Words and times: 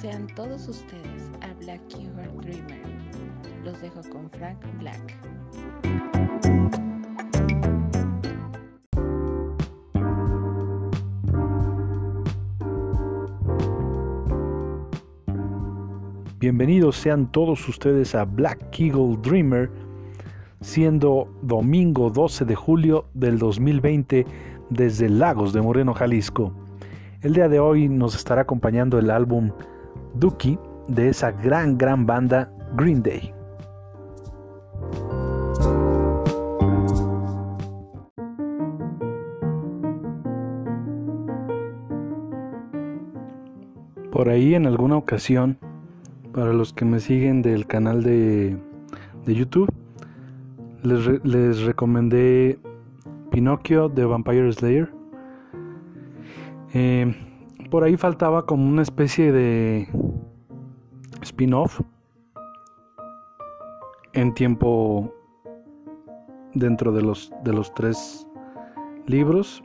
sean 0.00 0.26
todos 0.28 0.66
ustedes 0.66 1.30
a 1.42 1.52
Black 1.62 1.78
Keyboard 1.88 2.32
Dreamer. 2.40 2.80
Los 3.62 3.82
dejo 3.82 4.00
con 4.10 4.30
Frank 4.30 4.56
Black. 4.78 5.14
Bienvenidos 16.38 16.96
sean 16.96 17.30
todos 17.30 17.68
ustedes 17.68 18.14
a 18.14 18.24
Black 18.24 18.58
Eagle 18.78 19.18
Dreamer, 19.20 19.70
siendo 20.62 21.28
domingo 21.42 22.08
12 22.08 22.46
de 22.46 22.54
julio 22.54 23.04
del 23.12 23.38
2020 23.38 24.24
desde 24.70 25.10
Lagos 25.10 25.52
de 25.52 25.60
Moreno, 25.60 25.92
Jalisco. 25.92 26.54
El 27.20 27.34
día 27.34 27.50
de 27.50 27.60
hoy 27.60 27.90
nos 27.90 28.14
estará 28.14 28.42
acompañando 28.42 28.98
el 28.98 29.10
álbum 29.10 29.50
Dookie 30.14 30.58
de 30.88 31.08
esa 31.08 31.30
gran, 31.30 31.78
gran 31.78 32.06
banda 32.06 32.50
Green 32.76 33.02
Day. 33.02 33.32
Por 44.10 44.28
ahí 44.28 44.54
en 44.54 44.66
alguna 44.66 44.96
ocasión 44.96 45.56
para 46.32 46.52
los 46.52 46.72
que 46.72 46.84
me 46.84 47.00
siguen 47.00 47.42
del 47.42 47.66
canal 47.66 48.02
de, 48.02 48.56
YouTube, 49.26 49.72
les, 50.82 51.60
recomendé 51.62 52.58
Pinocchio 53.30 53.88
de 53.88 54.04
Vampire 54.04 54.52
Slayer. 54.52 54.92
Eh, 56.74 57.14
por 57.70 57.84
ahí 57.84 57.96
faltaba 57.96 58.44
como 58.46 58.68
una 58.68 58.82
especie 58.82 59.32
de 59.32 59.88
spin-off 61.22 61.80
en 64.12 64.34
tiempo 64.34 65.14
dentro 66.54 66.92
de 66.92 67.02
los, 67.02 67.32
de 67.44 67.52
los 67.52 67.72
tres 67.74 68.26
libros. 69.06 69.62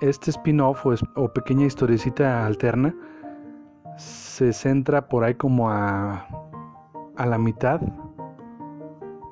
Este 0.00 0.30
spin-off 0.30 0.86
o, 1.16 1.28
pequeña 1.32 1.66
historiecita 1.66 2.46
alterna 2.46 2.94
se 3.96 4.52
centra 4.52 5.08
por 5.08 5.24
ahí 5.24 5.34
como 5.34 5.70
a, 5.70 6.24
a 7.16 7.26
la 7.26 7.36
mitad 7.36 7.80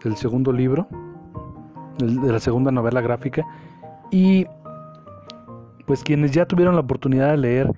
del 0.02 0.16
segundo 0.16 0.52
libro, 0.52 0.88
de 1.98 2.32
la 2.32 2.40
segunda 2.40 2.72
novela 2.72 3.00
gráfica, 3.00 3.46
y 4.10 4.46
pues 5.86 6.02
quienes 6.02 6.32
ya 6.32 6.46
tuvieron 6.46 6.74
la 6.74 6.80
oportunidad 6.82 7.30
de 7.30 7.36
leer 7.36 7.72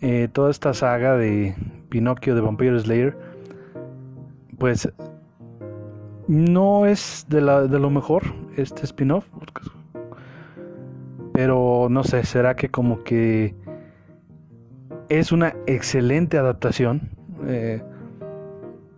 eh, 0.00 0.28
toda 0.32 0.50
esta 0.50 0.74
saga 0.74 1.16
de 1.16 1.54
Pinocchio 1.88 2.34
de 2.34 2.40
Vampire 2.40 2.78
Slayer, 2.80 3.16
pues 4.58 4.88
no 6.28 6.86
es 6.86 7.26
de, 7.28 7.40
lo 7.40 7.90
mejor 7.90 8.22
este 8.56 8.84
spin-off, 8.84 9.26
pero 11.32 11.88
no 11.90 12.04
sé, 12.04 12.24
será 12.24 12.56
que 12.56 12.70
como 12.70 13.04
que 13.04 13.54
es 15.08 15.30
una 15.32 15.54
excelente 15.66 16.38
adaptación. 16.38 17.10
Eh, 17.46 17.82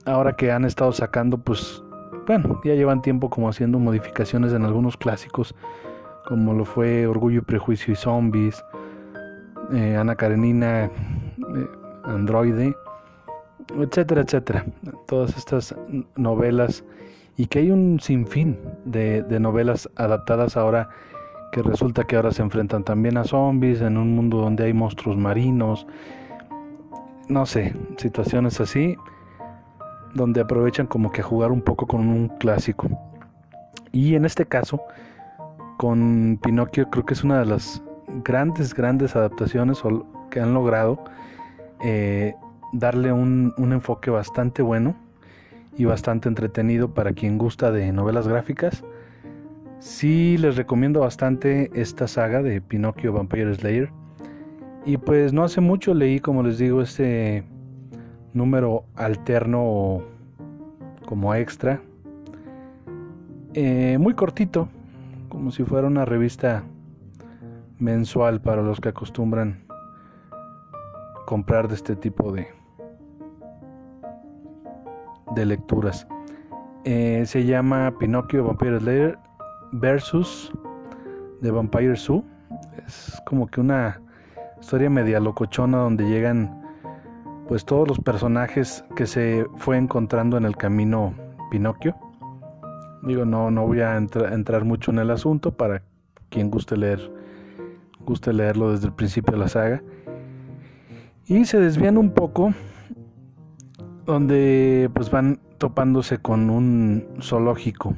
ahora 0.05 0.36
que 0.36 0.52
han 0.52 0.64
estado 0.64 0.92
sacando, 0.92 1.39
pues, 1.39 1.83
bueno, 2.27 2.61
ya 2.64 2.74
llevan 2.74 3.02
tiempo 3.02 3.30
como 3.30 3.48
haciendo 3.48 3.78
modificaciones 3.78 4.52
en 4.52 4.64
algunos 4.64 4.96
clásicos, 4.96 5.55
como 6.27 6.55
lo 6.55 6.64
fue 6.64 7.06
Orgullo 7.06 7.39
y 7.39 7.42
Prejuicio 7.42 7.92
y 7.92 7.97
Zombies, 7.97 8.62
eh, 9.72 9.97
Ana 9.97 10.14
Karenina, 10.14 10.84
eh, 10.84 10.91
Androide, 12.05 12.75
etcétera, 13.78 14.23
etcétera. 14.23 14.64
Todas 15.07 15.36
estas 15.36 15.74
novelas 16.17 16.84
y 17.36 17.46
que 17.46 17.61
hay 17.61 17.70
un 17.70 17.98
sinfín 18.01 18.58
de, 18.84 19.23
de 19.23 19.40
novelas 19.40 19.89
adaptadas 19.96 20.57
ahora 20.57 20.89
que 21.52 21.63
resulta 21.63 22.05
que 22.05 22.17
ahora 22.17 22.33
se 22.33 22.42
enfrentan 22.42 22.83
también 22.84 23.17
a 23.17 23.24
zombies 23.24 23.80
en 23.80 23.96
un 23.96 24.14
mundo 24.14 24.39
donde 24.39 24.64
hay 24.64 24.73
monstruos 24.73 25.17
marinos, 25.17 25.86
no 27.29 27.46
sé, 27.46 27.74
situaciones 27.96 28.61
así, 28.61 28.96
donde 30.14 30.40
aprovechan 30.40 30.86
como 30.86 31.13
que 31.13 31.20
a 31.20 31.24
jugar 31.24 31.52
un 31.52 31.61
poco 31.61 31.86
con 31.86 32.08
un 32.08 32.29
clásico. 32.29 32.89
Y 33.92 34.17
en 34.17 34.24
este 34.24 34.46
caso, 34.46 34.83
con 35.84 36.39
Pinocchio 36.42 36.89
creo 36.89 37.05
que 37.05 37.12
es 37.12 37.22
una 37.24 37.40
de 37.40 37.45
las 37.45 37.83
grandes, 38.24 38.72
grandes 38.72 39.14
adaptaciones 39.17 39.83
que 40.30 40.40
han 40.40 40.55
logrado 40.55 41.05
eh, 41.84 42.34
darle 42.72 43.12
un, 43.12 43.52
un 43.58 43.74
enfoque 43.74 44.08
bastante 44.08 44.62
bueno 44.62 44.96
y 45.77 45.84
bastante 45.84 46.30
entretenido 46.30 46.95
para 46.95 47.12
quien 47.12 47.36
gusta 47.36 47.70
de 47.70 47.92
novelas 47.92 48.27
gráficas 48.27 48.83
Sí 49.84 50.39
les 50.39 50.56
recomiendo 50.56 51.00
bastante 51.00 51.70
esta 51.74 52.08
saga 52.08 52.40
de 52.42 52.62
Pinocchio 52.62 53.12
Vampire 53.12 53.55
Slayer. 53.55 53.90
Y 54.86 54.96
pues 54.96 55.34
no 55.34 55.45
hace 55.45 55.61
mucho 55.61 55.92
leí, 55.92 56.20
como 56.20 56.42
les 56.42 56.56
digo, 56.56 56.80
este 56.80 57.45
número 58.33 58.86
alterno 58.95 60.01
como 61.05 61.34
extra. 61.34 61.83
Eh, 63.52 63.98
muy 64.01 64.14
cortito, 64.14 64.70
como 65.34 65.50
si 65.50 65.64
fuera 65.64 65.89
una 65.89 66.05
revista 66.05 66.62
mensual 67.80 68.40
para 68.40 68.62
los 68.62 68.78
que 68.78 68.90
acostumbran 68.90 69.64
comprar 71.27 71.67
de 71.67 71.74
este 71.74 71.96
tipo 71.96 72.30
de, 72.30 72.46
de 75.34 75.45
lecturas. 75.45 76.06
Eh, 76.84 77.24
se 77.27 77.45
llama 77.45 77.92
Pinocchio 77.98 78.45
Vampire 78.45 78.78
Slayer 78.78 79.18
versus 79.72 80.52
de 81.40 81.51
Vampire 81.51 81.96
Zoo. 81.96 82.24
Es 82.86 83.20
como 83.27 83.48
que 83.48 83.61
una 83.61 84.01
historia 84.61 84.89
media 84.89 85.18
locochona 85.18 85.78
donde 85.78 86.08
llegan 86.08 86.62
pues 87.48 87.64
todos 87.64 87.89
los 87.89 87.98
personajes 87.98 88.84
que 88.95 89.06
se 89.06 89.45
fue 89.56 89.78
encontrando 89.78 90.36
en 90.36 90.45
el 90.45 90.56
camino 90.56 91.12
Pinocchio. 91.51 92.03
Digo, 93.06 93.24
no, 93.24 93.50
no 93.50 93.66
voy 93.66 93.80
a 93.80 93.96
entrar 93.96 94.64
mucho 94.64 94.90
en 94.90 94.98
el 94.98 95.10
asunto 95.10 95.52
para 95.52 95.82
quien 96.30 96.50
guste 96.50 96.76
leer, 96.76 97.12
guste 98.00 98.32
leerlo 98.32 98.72
desde 98.72 98.86
el 98.86 98.92
principio 98.92 99.32
de 99.32 99.38
la 99.38 99.48
saga. 99.48 99.82
Y 101.26 101.44
se 101.44 101.60
desvían 101.60 101.98
un 101.98 102.10
poco 102.10 102.52
donde 104.06 104.90
pues 104.94 105.10
van 105.10 105.40
topándose 105.58 106.18
con 106.18 106.50
un 106.50 107.06
zoológico 107.22 107.94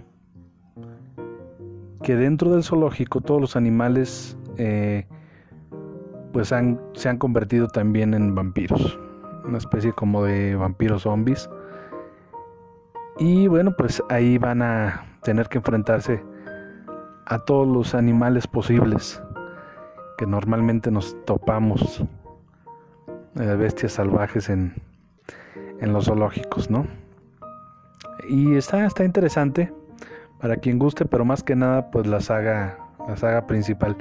que 2.07 2.15
dentro 2.15 2.53
del 2.53 2.63
zoológico 2.63 3.21
todos 3.21 3.41
los 3.41 3.57
animales 3.57 4.39
eh, 4.59 5.07
pues 6.33 6.49
se 6.49 7.09
han 7.09 7.19
convertido 7.19 7.67
también 7.67 8.15
en 8.15 8.33
vampiros, 8.33 8.97
una 9.45 9.59
especie 9.59 9.93
como 9.93 10.23
de 10.23 10.55
vampiros 10.55 11.03
zombies. 11.03 11.51
Y 13.19 13.49
bueno, 13.49 13.73
pues 13.77 14.03
ahí 14.11 14.37
van 14.39 14.63
a 14.63 15.07
tener 15.23 15.49
que 15.49 15.59
enfrentarse 15.59 16.23
a 17.27 17.39
todos 17.39 17.67
los 17.67 17.95
animales 17.95 18.47
posibles 18.47 19.23
que 20.19 20.27
normalmente 20.27 20.91
nos 20.91 21.17
topamos, 21.25 22.05
eh, 23.41 23.55
bestias 23.57 23.93
salvajes 23.93 24.49
en, 24.49 24.75
en 25.81 25.93
los 25.93 26.07
zoológicos, 26.07 26.71
¿no? 26.71 26.87
Y 28.29 28.57
está, 28.57 28.85
está 28.87 29.05
interesante 29.05 29.73
para 30.41 30.57
quien 30.57 30.79
guste, 30.79 31.05
pero 31.05 31.25
más 31.25 31.43
que 31.43 31.57
nada 31.57 31.91
pues 31.91 32.07
la 32.07 32.21
saga, 32.21 32.79
la 33.09 33.17
saga 33.17 33.47
principal 33.47 33.97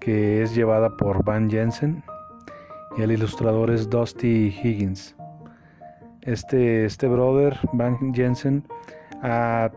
que 0.00 0.42
es 0.42 0.54
llevada 0.54 0.96
por 0.96 1.24
Van 1.24 1.48
Jensen 1.48 2.02
y 2.96 3.02
el 3.02 3.12
ilustrador 3.12 3.70
es 3.70 3.88
Dusty 3.88 4.48
Higgins. 4.62 5.14
Este, 6.22 6.84
este 6.84 7.08
brother, 7.08 7.58
Van 7.72 8.14
Jensen, 8.14 8.64
ha, 9.22 9.70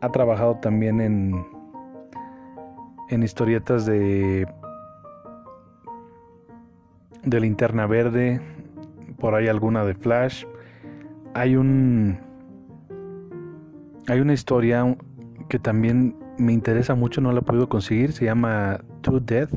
ha 0.00 0.08
trabajado 0.10 0.56
también 0.56 1.00
en, 1.00 1.46
en 3.10 3.22
historietas 3.22 3.86
de, 3.86 4.46
de 7.22 7.40
Linterna 7.40 7.86
Verde, 7.86 8.40
por 9.18 9.34
ahí 9.34 9.48
alguna 9.48 9.84
de 9.84 9.94
Flash. 9.94 10.44
Hay 11.34 11.56
un 11.56 12.18
hay 14.06 14.20
una 14.20 14.34
historia 14.34 14.96
que 15.48 15.58
también 15.58 16.14
me 16.36 16.52
interesa 16.52 16.94
mucho, 16.94 17.20
no 17.20 17.32
la 17.32 17.40
he 17.40 17.42
podido 17.42 17.68
conseguir, 17.68 18.12
se 18.12 18.26
llama 18.26 18.80
Two 19.00 19.20
Dead, 19.20 19.48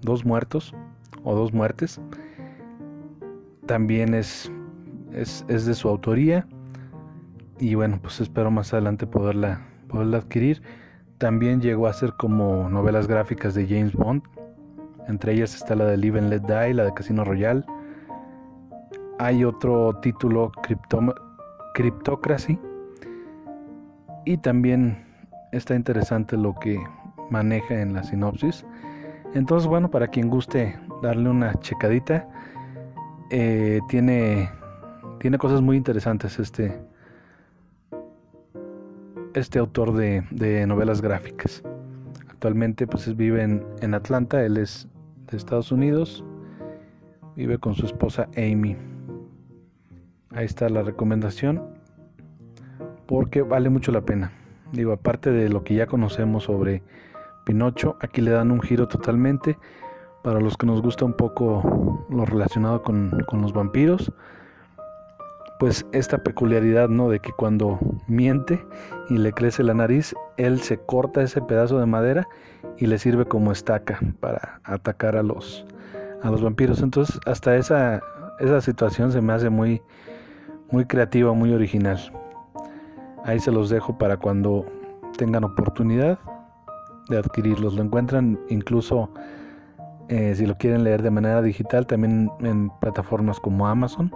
Dos 0.00 0.24
Muertos 0.24 0.74
o 1.22 1.34
Dos 1.34 1.52
Muertes. 1.52 2.00
También 3.66 4.14
es, 4.14 4.50
es, 5.14 5.46
de 5.46 5.74
su 5.74 5.88
autoría 5.88 6.46
y 7.58 7.74
bueno, 7.74 7.98
pues 8.00 8.20
espero 8.20 8.50
más 8.50 8.72
adelante 8.72 9.06
poderla, 9.06 9.60
poderla 9.88 10.18
adquirir. 10.18 10.62
También 11.18 11.60
llegó 11.60 11.86
a 11.86 11.92
ser 11.92 12.14
como 12.14 12.68
novelas 12.68 13.06
gráficas 13.06 13.54
de 13.54 13.66
James 13.66 13.92
Bond. 13.94 14.22
Entre 15.06 15.34
ellas 15.34 15.54
está 15.54 15.76
la 15.76 15.84
de 15.84 15.96
Live 15.96 16.18
and 16.18 16.30
Let 16.30 16.40
Die, 16.40 16.74
la 16.74 16.84
de 16.84 16.94
Casino 16.94 17.24
Royale, 17.24 17.64
hay 19.22 19.44
otro 19.44 19.94
título, 20.00 20.50
Cryptocracy. 21.74 22.58
Y 24.24 24.36
también 24.38 25.04
está 25.52 25.76
interesante 25.76 26.36
lo 26.36 26.54
que 26.56 26.76
maneja 27.30 27.80
en 27.80 27.94
la 27.94 28.02
sinopsis. 28.02 28.64
Entonces, 29.34 29.68
bueno, 29.68 29.90
para 29.90 30.08
quien 30.08 30.28
guste 30.28 30.76
darle 31.02 31.30
una 31.30 31.54
checadita, 31.60 32.28
eh, 33.30 33.80
tiene, 33.88 34.50
tiene 35.22 35.38
cosas 35.38 35.62
muy 35.62 35.76
interesantes 35.76 36.40
este, 36.40 36.76
este 39.34 39.60
autor 39.60 39.92
de, 39.94 40.66
novelas 40.66 41.00
gráficas. 41.00 41.62
Actualmente 42.28 42.88
pues 42.88 43.16
vive 43.16 43.44
en, 43.44 43.64
en 43.82 43.94
Atlanta, 43.94 44.44
él 44.44 44.56
es 44.56 44.88
de 45.30 45.36
Estados 45.36 45.70
Unidos, 45.70 46.24
vive 47.36 47.56
con 47.58 47.74
su 47.74 47.86
esposa 47.86 48.28
Amy. 48.36 48.76
Ahí 50.32 50.44
está 50.44 50.68
la 50.68 50.82
recomendación, 50.82 51.62
porque 53.06 53.42
vale 53.42 53.70
mucho 53.70 53.92
la 53.92 54.00
pena. 54.00 54.32
Digo, 54.72 54.90
aparte 54.90 55.30
de 55.30 55.48
lo 55.48 55.62
que 55.62 55.76
ya 55.76 55.86
conocemos 55.86 56.42
sobre 56.42 56.82
Pinocho, 57.46 57.96
aquí 58.00 58.22
le 58.22 58.32
dan 58.32 58.50
un 58.50 58.60
giro 58.60 58.88
totalmente 58.88 59.56
para 60.24 60.40
los 60.40 60.56
que 60.56 60.66
nos 60.66 60.82
gusta 60.82 61.04
un 61.04 61.12
poco 61.12 62.06
lo 62.10 62.24
relacionado 62.24 62.82
con, 62.82 63.24
los 63.30 63.52
vampiros, 63.52 64.12
pues 65.62 65.86
esta 65.92 66.18
peculiaridad, 66.18 66.88
¿no? 66.88 67.08
De 67.08 67.20
que 67.20 67.30
cuando 67.30 67.78
miente 68.08 68.66
y 69.08 69.16
le 69.16 69.32
crece 69.32 69.62
la 69.62 69.74
nariz, 69.74 70.12
él 70.36 70.60
se 70.60 70.76
corta 70.76 71.22
ese 71.22 71.40
pedazo 71.40 71.78
de 71.78 71.86
madera 71.86 72.26
y 72.78 72.86
le 72.86 72.98
sirve 72.98 73.26
como 73.26 73.52
estaca 73.52 74.00
para 74.18 74.60
atacar 74.64 75.14
a 75.14 75.22
los, 75.22 75.64
a 76.20 76.32
los 76.32 76.42
vampiros. 76.42 76.82
Entonces, 76.82 77.16
hasta 77.26 77.54
esa, 77.54 78.02
esa 78.40 78.60
situación 78.60 79.12
se 79.12 79.20
me 79.20 79.34
hace 79.34 79.50
muy, 79.50 79.80
muy 80.72 80.84
creativa, 80.84 81.32
muy 81.32 81.52
original. 81.52 82.00
Ahí 83.24 83.38
se 83.38 83.52
los 83.52 83.70
dejo 83.70 83.96
para 83.96 84.16
cuando 84.16 84.66
tengan 85.16 85.44
oportunidad 85.44 86.18
de 87.08 87.18
adquirirlos. 87.18 87.74
Lo 87.74 87.84
encuentran 87.84 88.36
incluso 88.48 89.10
eh, 90.08 90.34
si 90.34 90.44
lo 90.44 90.58
quieren 90.58 90.82
leer 90.82 91.02
de 91.02 91.12
manera 91.12 91.40
digital, 91.40 91.86
también 91.86 92.32
en 92.40 92.68
plataformas 92.80 93.38
como 93.38 93.68
Amazon. 93.68 94.12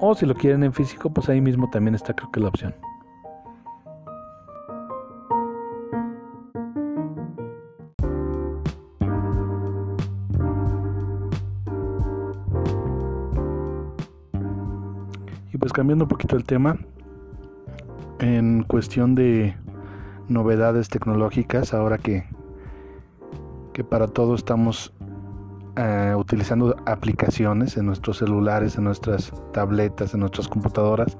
O 0.00 0.14
si 0.14 0.26
lo 0.26 0.34
quieren 0.34 0.62
en 0.62 0.72
físico, 0.72 1.10
pues 1.10 1.28
ahí 1.28 1.40
mismo 1.40 1.68
también 1.70 1.94
está 1.94 2.14
creo 2.14 2.30
que 2.30 2.40
la 2.40 2.48
opción. 2.48 2.74
Y 15.52 15.58
pues 15.58 15.72
cambiando 15.72 16.04
un 16.04 16.08
poquito 16.08 16.36
el 16.36 16.44
tema, 16.44 16.78
en 18.20 18.62
cuestión 18.64 19.14
de 19.14 19.56
novedades 20.28 20.88
tecnológicas, 20.88 21.74
ahora 21.74 21.98
que 21.98 22.24
que 23.78 23.84
para 23.84 24.08
todo 24.08 24.34
estamos 24.34 24.92
eh, 25.80 26.12
utilizando 26.16 26.74
aplicaciones 26.86 27.76
en 27.76 27.86
nuestros 27.86 28.18
celulares, 28.18 28.76
en 28.76 28.82
nuestras 28.82 29.32
tabletas, 29.52 30.12
en 30.12 30.20
nuestras 30.20 30.48
computadoras. 30.48 31.16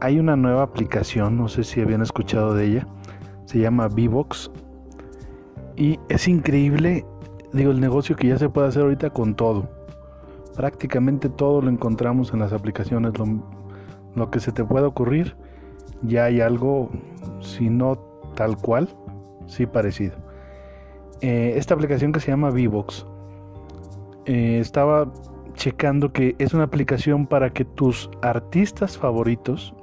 Hay 0.00 0.18
una 0.18 0.34
nueva 0.34 0.64
aplicación, 0.64 1.38
no 1.38 1.46
sé 1.46 1.62
si 1.62 1.80
habían 1.80 2.02
escuchado 2.02 2.52
de 2.52 2.66
ella, 2.66 2.88
se 3.44 3.60
llama 3.60 3.86
Vivox 3.86 4.50
y 5.76 6.00
es 6.08 6.26
increíble, 6.26 7.06
digo, 7.52 7.70
el 7.70 7.80
negocio 7.80 8.16
que 8.16 8.26
ya 8.26 8.36
se 8.36 8.48
puede 8.48 8.66
hacer 8.66 8.82
ahorita 8.82 9.10
con 9.10 9.36
todo. 9.36 9.68
Prácticamente 10.56 11.28
todo 11.28 11.62
lo 11.62 11.70
encontramos 11.70 12.32
en 12.32 12.40
las 12.40 12.52
aplicaciones, 12.52 13.16
lo, 13.16 13.26
lo 14.16 14.30
que 14.32 14.40
se 14.40 14.50
te 14.50 14.64
pueda 14.64 14.88
ocurrir, 14.88 15.36
ya 16.02 16.24
hay 16.24 16.40
algo, 16.40 16.90
si 17.38 17.70
no 17.70 17.94
tal 18.34 18.56
cual, 18.56 18.88
sí 19.46 19.66
parecido. 19.66 20.23
Eh, 21.20 21.54
esta 21.56 21.74
aplicación 21.74 22.12
que 22.12 22.20
se 22.20 22.30
llama 22.30 22.50
Vivox, 22.50 23.06
eh, 24.26 24.58
estaba 24.60 25.12
checando 25.54 26.12
que 26.12 26.34
es 26.38 26.52
una 26.54 26.64
aplicación 26.64 27.26
para 27.26 27.50
que 27.50 27.64
tus 27.64 28.10
artistas 28.22 28.98
favoritos 28.98 29.74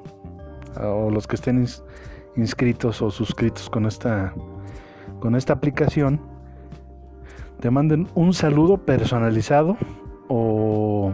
o 0.80 1.10
los 1.10 1.28
que 1.28 1.36
estén 1.36 1.66
inscritos 2.36 3.01
o 3.01 3.12
suscritos 3.12 3.69
con 3.69 3.86
esta 3.86 4.33
con 5.19 5.36
esta 5.36 5.54
aplicación 5.54 6.19
te 7.60 7.69
manden 7.69 8.07
un 8.16 8.34
saludo 8.34 8.77
personalizado 8.77 9.77
o 10.27 11.13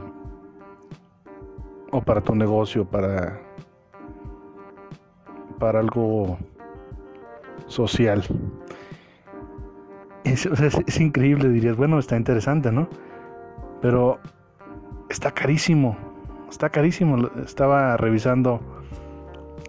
o 1.92 2.02
para 2.02 2.22
tu 2.22 2.36
negocio 2.36 2.86
para 2.86 3.40
para 5.60 5.80
algo 5.80 6.38
social 7.68 8.24
es, 10.32 11.00
increíble, 11.00 11.50
dirías, 11.50 11.76
bueno, 11.76 12.00
está 12.00 12.18
interesante, 12.18 12.72
¿no? 12.72 12.88
Pero 13.82 14.20
está 15.10 15.32
carísimo, 15.32 15.98
está 16.50 16.70
carísimo. 16.70 17.30
Estaba 17.44 17.98
revisando 17.98 18.60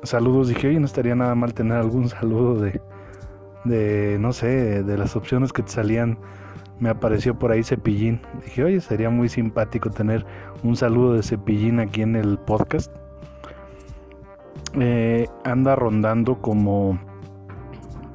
saludos, 0.03 0.49
dije, 0.49 0.69
oye, 0.69 0.81
no 0.81 0.87
estaría 0.87 1.15
nada 1.15 1.35
mal 1.35 1.55
tener 1.55 1.77
algún 1.77 2.09
saludo 2.09 2.61
de, 2.61 2.81
de 3.65 4.19
no 4.21 4.33
sé, 4.33 4.83
de 4.83 4.99
las 4.99 5.17
opciones 5.17 5.53
que 5.53 5.63
te 5.63 5.71
salían. 5.71 6.19
Me 6.81 6.89
apareció 6.89 7.37
por 7.39 7.51
ahí 7.51 7.65
Cepillín. 7.65 8.21
Dije, 8.45 8.65
oye, 8.65 8.81
sería 8.81 9.11
muy 9.11 9.29
simpático 9.29 9.91
tener 9.91 10.25
un 10.63 10.77
saludo 10.77 11.15
de 11.15 11.23
Cepillín 11.23 11.81
aquí 11.81 12.03
en 12.03 12.15
el 12.15 12.39
podcast. 12.39 12.95
Eh, 14.79 15.27
anda 15.45 15.75
rondando 15.75 16.41
como 16.41 16.99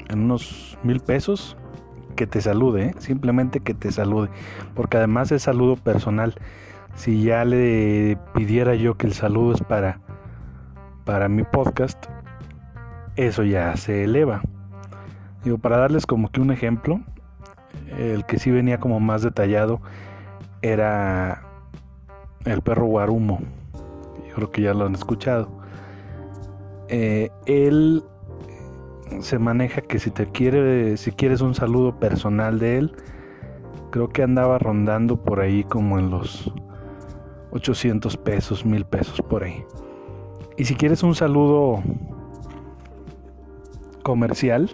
en 0.10 0.20
unos 0.22 0.78
mil 0.84 1.00
pesos 1.02 1.58
que 2.14 2.28
te 2.28 2.42
salude, 2.42 2.86
¿eh? 2.86 2.96
simplemente 3.00 3.60
que 3.60 3.74
te 3.74 3.92
salude, 3.92 4.30
porque 4.76 4.98
además 4.98 5.32
es 5.32 5.44
saludo 5.44 5.76
personal. 5.76 6.36
Si 6.96 7.24
ya 7.24 7.44
le 7.44 8.18
pidiera 8.36 8.76
yo 8.76 8.96
que 8.96 9.08
el 9.08 9.14
saludo 9.14 9.56
es 9.56 9.62
para, 9.62 10.00
para 11.06 11.28
mi 11.28 11.44
podcast, 11.44 12.06
eso 13.16 13.44
ya 13.44 13.76
se 13.78 14.04
eleva. 14.04 14.42
Digo, 15.44 15.58
para 15.58 15.78
darles 15.78 16.06
como 16.06 16.32
que 16.32 16.40
un 16.40 16.52
ejemplo, 16.52 17.02
el 17.98 18.26
que 18.26 18.40
sí 18.40 18.52
venía 18.52 18.80
como 18.80 19.00
más 19.00 19.24
detallado 19.24 19.82
era 20.62 21.44
el 22.46 22.62
perro 22.62 22.86
Guarumo. 22.86 23.40
Yo 24.28 24.36
creo 24.36 24.52
que 24.52 24.62
ya 24.62 24.74
lo 24.74 24.86
han 24.86 24.96
escuchado. 24.96 25.50
Eh, 26.88 27.30
él 27.46 28.04
se 29.22 29.40
maneja 29.40 29.82
que 29.82 30.00
si 30.00 30.12
te 30.12 30.28
quiere, 30.28 30.98
si 30.98 31.12
quieres 31.12 31.42
un 31.42 31.56
saludo 31.56 32.00
personal 32.00 32.60
de 32.60 32.78
él, 32.78 32.96
creo 33.92 34.10
que 34.10 34.24
andaba 34.24 34.60
rondando 34.60 35.24
por 35.24 35.40
ahí 35.40 35.64
como 35.64 36.00
en 36.00 36.10
los 36.10 36.52
800 37.52 38.18
pesos, 38.18 38.66
1000 38.66 38.86
pesos 38.86 39.22
por 39.22 39.44
ahí. 39.44 39.64
Y 40.58 40.66
si 40.66 40.76
quieres 40.76 41.04
un 41.04 41.16
saludo 41.16 41.82
comercial, 44.04 44.70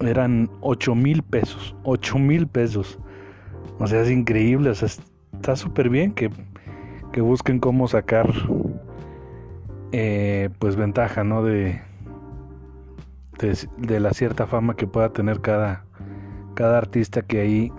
eran 0.00 0.50
8 0.60 0.94
mil 0.94 1.22
pesos, 1.22 1.74
8 1.84 2.18
mil 2.18 2.46
pesos. 2.46 2.98
O 3.78 3.86
sea, 3.86 4.02
es 4.02 4.10
increíble, 4.10 4.70
o 4.70 4.74
sea, 4.74 4.88
está 5.32 5.56
súper 5.56 5.88
bien 5.88 6.12
que, 6.12 6.30
que, 7.12 7.20
busquen 7.20 7.58
cómo 7.58 7.88
sacar 7.88 8.30
eh, 9.92 10.50
pues 10.58 10.76
ventaja, 10.76 11.24
¿no? 11.24 11.42
De, 11.42 11.80
de, 13.38 14.00
la 14.00 14.12
cierta 14.12 14.46
fama 14.46 14.74
que 14.74 14.86
pueda 14.86 15.10
tener 15.10 15.40
cada, 15.40 15.84
cada 16.54 16.78
artista 16.78 17.22
que 17.22 17.40
ahí, 17.40 17.72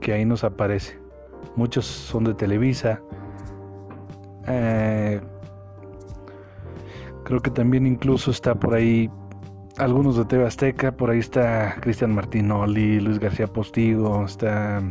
que 0.00 0.12
ahí 0.12 0.24
nos 0.24 0.44
aparece. 0.44 0.98
Muchos 1.56 1.86
son 1.86 2.24
de 2.24 2.34
Televisa. 2.34 3.00
Eh, 4.46 5.20
creo 7.24 7.40
que 7.40 7.50
también 7.50 7.86
incluso 7.86 8.30
está 8.30 8.54
por 8.54 8.74
ahí 8.74 9.10
algunos 9.78 10.16
de 10.16 10.24
TV 10.24 10.46
Azteca. 10.46 10.92
Por 10.92 11.10
ahí 11.10 11.18
está 11.18 11.76
Cristian 11.80 12.14
Martinoli, 12.14 13.00
Luis 13.00 13.18
García 13.18 13.46
Postigo, 13.46 14.24
está 14.24 14.82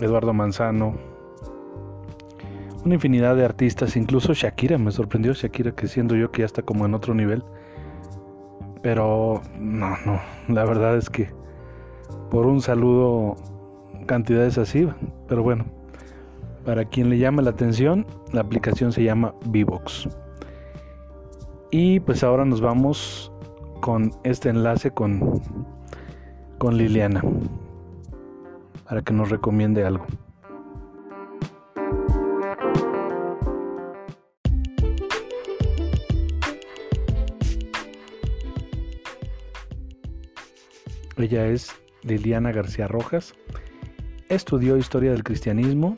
Eduardo 0.00 0.32
Manzano. 0.32 0.94
Una 2.84 2.94
infinidad 2.94 3.34
de 3.34 3.46
artistas, 3.46 3.96
incluso 3.96 4.34
Shakira, 4.34 4.76
me 4.76 4.90
sorprendió 4.90 5.32
Shakira 5.32 5.72
que 5.72 5.88
siendo 5.88 6.14
yo 6.16 6.30
que 6.30 6.40
ya 6.40 6.46
está 6.46 6.60
como 6.62 6.84
en 6.84 6.92
otro 6.92 7.14
nivel. 7.14 7.42
Pero 8.84 9.40
no, 9.58 9.96
no, 10.04 10.20
la 10.46 10.66
verdad 10.66 10.98
es 10.98 11.08
que 11.08 11.30
por 12.30 12.44
un 12.44 12.60
saludo 12.60 13.34
cantidades 14.04 14.58
así, 14.58 14.86
pero 15.26 15.42
bueno, 15.42 15.64
para 16.66 16.84
quien 16.84 17.08
le 17.08 17.16
llame 17.16 17.42
la 17.42 17.48
atención, 17.48 18.06
la 18.34 18.42
aplicación 18.42 18.92
se 18.92 19.02
llama 19.02 19.34
Vivox. 19.46 20.06
Y 21.70 22.00
pues 22.00 22.22
ahora 22.22 22.44
nos 22.44 22.60
vamos 22.60 23.32
con 23.80 24.10
este 24.22 24.50
enlace 24.50 24.90
con, 24.90 25.40
con 26.58 26.76
Liliana. 26.76 27.22
para 28.86 29.00
que 29.00 29.14
nos 29.14 29.30
recomiende 29.30 29.82
algo. 29.86 30.04
Ella 41.16 41.46
es 41.46 41.72
Liliana 42.02 42.50
García 42.50 42.88
Rojas. 42.88 43.34
Estudió 44.28 44.76
historia 44.76 45.12
del 45.12 45.22
cristianismo. 45.22 45.94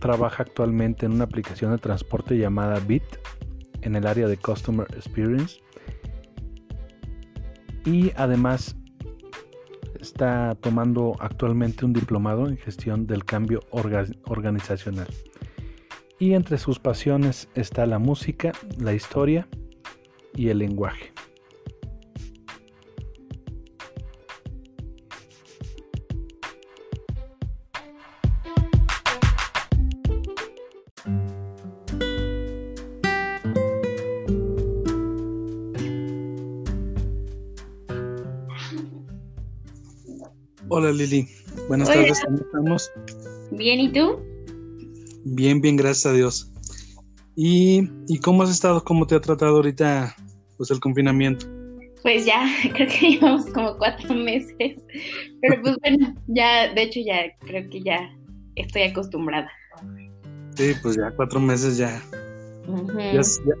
Trabaja 0.00 0.42
actualmente 0.42 1.06
en 1.06 1.12
una 1.12 1.24
aplicación 1.24 1.70
de 1.72 1.78
transporte 1.78 2.38
llamada 2.38 2.80
Bit 2.80 3.04
en 3.82 3.94
el 3.94 4.06
área 4.06 4.26
de 4.26 4.38
Customer 4.38 4.86
Experience. 4.94 5.60
Y 7.84 8.12
además 8.16 8.74
está 10.00 10.56
tomando 10.60 11.14
actualmente 11.20 11.84
un 11.84 11.92
diplomado 11.92 12.48
en 12.48 12.56
gestión 12.56 13.06
del 13.06 13.24
cambio 13.24 13.60
organizacional. 13.70 15.08
Y 16.18 16.32
entre 16.32 16.56
sus 16.56 16.78
pasiones 16.78 17.48
está 17.54 17.84
la 17.84 17.98
música, 17.98 18.52
la 18.78 18.94
historia 18.94 19.46
y 20.34 20.48
el 20.48 20.58
lenguaje. 20.58 21.12
Hola 40.82 40.90
Lili, 40.90 41.28
buenas 41.68 41.88
tardes, 41.88 42.20
¿cómo 42.24 42.38
estamos? 42.38 42.90
Bien, 43.52 43.78
¿y 43.78 43.92
tú? 43.92 44.18
Bien, 45.24 45.60
bien, 45.60 45.76
gracias 45.76 46.06
a 46.06 46.12
Dios. 46.12 46.50
¿Y, 47.36 47.86
cómo 48.18 48.42
has 48.42 48.50
estado? 48.50 48.82
¿Cómo 48.82 49.06
te 49.06 49.14
ha 49.14 49.20
tratado 49.20 49.54
ahorita 49.54 50.12
pues, 50.56 50.72
el 50.72 50.80
confinamiento? 50.80 51.46
Pues 52.02 52.26
ya, 52.26 52.48
creo 52.74 52.88
que 52.88 53.10
llevamos 53.10 53.46
como 53.52 53.78
cuatro 53.78 54.12
meses, 54.24 54.76
pero 55.40 55.62
pues 55.62 55.76
bueno, 55.82 56.16
ya, 56.26 56.74
de 56.74 56.82
hecho 56.82 56.98
ya 56.98 57.32
creo 57.46 57.70
que 57.70 57.80
ya 57.80 58.10
estoy 58.56 58.82
acostumbrada. 58.82 59.52
Sí, 60.56 60.72
pues 60.82 60.96
ya 60.96 61.12
cuatro 61.14 61.38
meses 61.38 61.76
ya. 61.76 62.02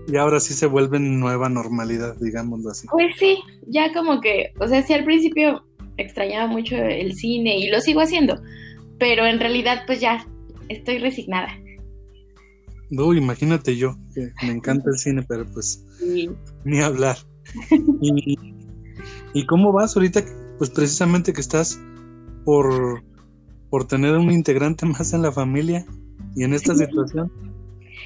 y 0.08 0.16
ahora 0.16 0.40
sí 0.40 0.54
se 0.54 0.66
vuelve 0.66 0.98
nueva 0.98 1.48
normalidad, 1.48 2.16
digámoslo 2.16 2.72
así. 2.72 2.88
Pues 2.88 3.14
sí, 3.16 3.38
ya 3.68 3.92
como 3.92 4.20
que, 4.20 4.52
o 4.58 4.66
sea, 4.66 4.82
sí 4.82 4.92
al 4.92 5.04
principio 5.04 5.62
extrañaba 5.96 6.46
mucho 6.46 6.76
el 6.76 7.14
cine 7.14 7.58
y 7.58 7.68
lo 7.68 7.80
sigo 7.80 8.00
haciendo, 8.00 8.40
pero 8.98 9.26
en 9.26 9.40
realidad 9.40 9.82
pues 9.86 10.00
ya 10.00 10.26
estoy 10.68 10.98
resignada. 10.98 11.48
Uy, 12.90 13.18
imagínate 13.18 13.76
yo, 13.76 13.96
que 14.14 14.30
me 14.46 14.52
encanta 14.52 14.90
el 14.90 14.98
cine, 14.98 15.24
pero 15.26 15.46
pues 15.52 15.84
ni 16.64 16.80
hablar. 16.80 17.16
y, 19.34 19.46
cómo 19.46 19.72
vas 19.72 19.96
ahorita? 19.96 20.22
Pues 20.58 20.70
precisamente 20.70 21.32
que 21.32 21.40
estás 21.40 21.80
por, 22.44 23.02
por 23.70 23.86
tener 23.86 24.16
un 24.16 24.30
integrante 24.30 24.84
más 24.86 25.12
en 25.14 25.22
la 25.22 25.32
familia 25.32 25.86
y 26.36 26.44
en 26.44 26.52
esta 26.52 26.74
situación. 26.74 27.32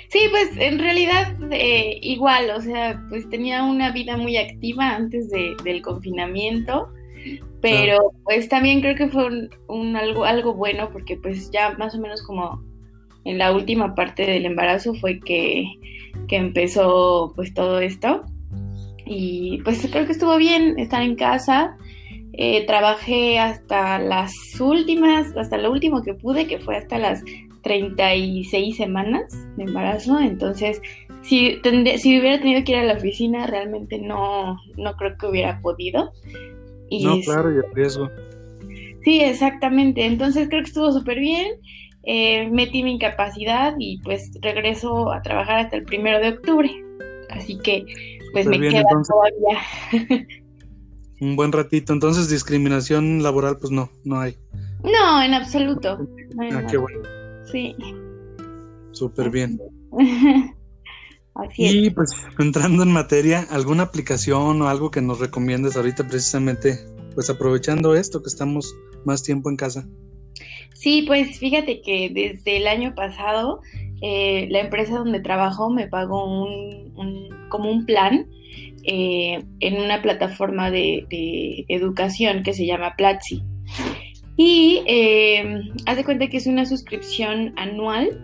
Sí, 0.08 0.20
pues 0.30 0.50
en 0.58 0.78
realidad 0.78 1.36
eh, 1.50 1.98
igual, 2.02 2.50
o 2.56 2.60
sea, 2.60 3.04
pues 3.08 3.28
tenía 3.28 3.64
una 3.64 3.90
vida 3.90 4.16
muy 4.16 4.36
activa 4.36 4.94
antes 4.94 5.28
del 5.30 5.82
confinamiento 5.82 6.88
pero 7.60 8.12
pues 8.24 8.48
también 8.48 8.80
creo 8.80 8.94
que 8.94 9.08
fue 9.08 9.50
un, 9.66 9.96
algo, 9.96 10.24
algo 10.24 10.54
bueno 10.54 10.90
porque 10.92 11.16
pues 11.16 11.50
ya 11.50 11.74
más 11.78 11.94
o 11.94 12.00
menos 12.00 12.22
como 12.22 12.62
en 13.24 13.38
la 13.38 13.52
última 13.52 13.94
parte 13.94 14.24
del 14.24 14.46
embarazo 14.46 14.94
fue 14.94 15.18
que, 15.20 15.66
empezó 16.30 17.32
pues 17.34 17.52
todo 17.54 17.80
esto. 17.80 18.24
Y 19.04 19.60
pues 19.64 19.86
creo 19.90 20.06
que 20.06 20.12
estuvo 20.12 20.36
bien 20.36 20.78
estar 20.78 21.02
en 21.02 21.16
casa. 21.16 21.76
Eh, 22.32 22.64
trabajé 22.66 23.38
hasta 23.38 23.98
las 23.98 24.32
últimas, 24.60 25.36
hasta 25.36 25.58
lo 25.58 25.72
último 25.72 26.02
que 26.02 26.14
pude, 26.14 26.46
que 26.46 26.58
fue 26.58 26.76
hasta 26.76 26.98
las 26.98 27.24
36 27.62 28.76
semanas 28.76 29.24
de 29.56 29.64
embarazo. 29.64 30.20
Entonces, 30.20 30.80
si, 31.22 31.58
si 31.98 32.20
hubiera 32.20 32.38
tenido 32.38 32.62
que 32.62 32.72
ir 32.72 32.78
a 32.78 32.84
la 32.84 32.94
oficina, 32.94 33.48
realmente 33.48 33.98
no, 33.98 34.56
no 34.76 34.96
creo 34.96 35.16
que 35.18 35.26
hubiera 35.26 35.60
podido 35.60 36.12
no, 36.90 37.20
claro, 37.20 37.52
y 37.52 37.60
riesgo. 37.74 38.10
Sí, 39.04 39.20
exactamente. 39.20 40.04
Entonces 40.04 40.48
creo 40.48 40.62
que 40.62 40.68
estuvo 40.68 40.92
súper 40.92 41.20
bien. 41.20 41.52
Eh, 42.04 42.48
metí 42.50 42.82
mi 42.82 42.94
incapacidad 42.94 43.74
y 43.78 43.98
pues 44.02 44.30
regreso 44.40 45.12
a 45.12 45.22
trabajar 45.22 45.58
hasta 45.58 45.76
el 45.76 45.84
primero 45.84 46.20
de 46.20 46.30
octubre. 46.30 46.70
Así 47.30 47.58
que 47.58 47.84
pues 48.32 48.46
me 48.46 48.58
queda 48.60 48.82
todavía. 48.82 50.26
un 51.20 51.36
buen 51.36 51.52
ratito. 51.52 51.92
Entonces 51.92 52.28
discriminación 52.28 53.22
laboral 53.22 53.58
pues 53.58 53.70
no, 53.70 53.90
no 54.04 54.20
hay. 54.20 54.36
No, 54.84 55.22
en 55.22 55.34
absoluto. 55.34 55.98
ah, 56.52 56.66
qué 56.70 56.76
bueno. 56.76 57.00
Sí. 57.50 57.74
Súper 58.92 59.30
bien. 59.30 59.60
y 61.56 61.90
pues 61.90 62.10
entrando 62.38 62.82
en 62.82 62.92
materia, 62.92 63.46
¿alguna 63.50 63.84
aplicación 63.84 64.62
o 64.62 64.68
algo 64.68 64.90
que 64.90 65.00
nos 65.00 65.20
recomiendes 65.20 65.76
ahorita 65.76 66.06
precisamente, 66.06 66.78
pues 67.14 67.30
aprovechando 67.30 67.94
esto 67.94 68.22
que 68.22 68.28
estamos 68.28 68.74
más 69.04 69.22
tiempo 69.22 69.50
en 69.50 69.56
casa? 69.56 69.86
Sí, 70.74 71.04
pues 71.06 71.38
fíjate 71.38 71.80
que 71.80 72.10
desde 72.12 72.58
el 72.58 72.66
año 72.66 72.94
pasado 72.94 73.60
eh, 74.02 74.46
la 74.50 74.60
empresa 74.60 74.98
donde 74.98 75.20
trabajo 75.20 75.70
me 75.70 75.88
pagó 75.88 76.44
un, 76.44 77.28
como 77.48 77.70
un 77.70 77.86
plan 77.86 78.26
eh, 78.84 79.42
en 79.60 79.82
una 79.82 80.02
plataforma 80.02 80.70
de, 80.70 81.06
educación 81.68 82.42
que 82.42 82.52
se 82.52 82.66
llama 82.66 82.94
Platzi. 82.96 83.42
Y 84.36 84.82
eh, 84.86 85.60
haz 85.86 85.96
de 85.96 86.04
cuenta 86.04 86.26
que 86.26 86.36
es 86.36 86.46
una 86.46 86.66
suscripción 86.66 87.54
anual 87.56 88.20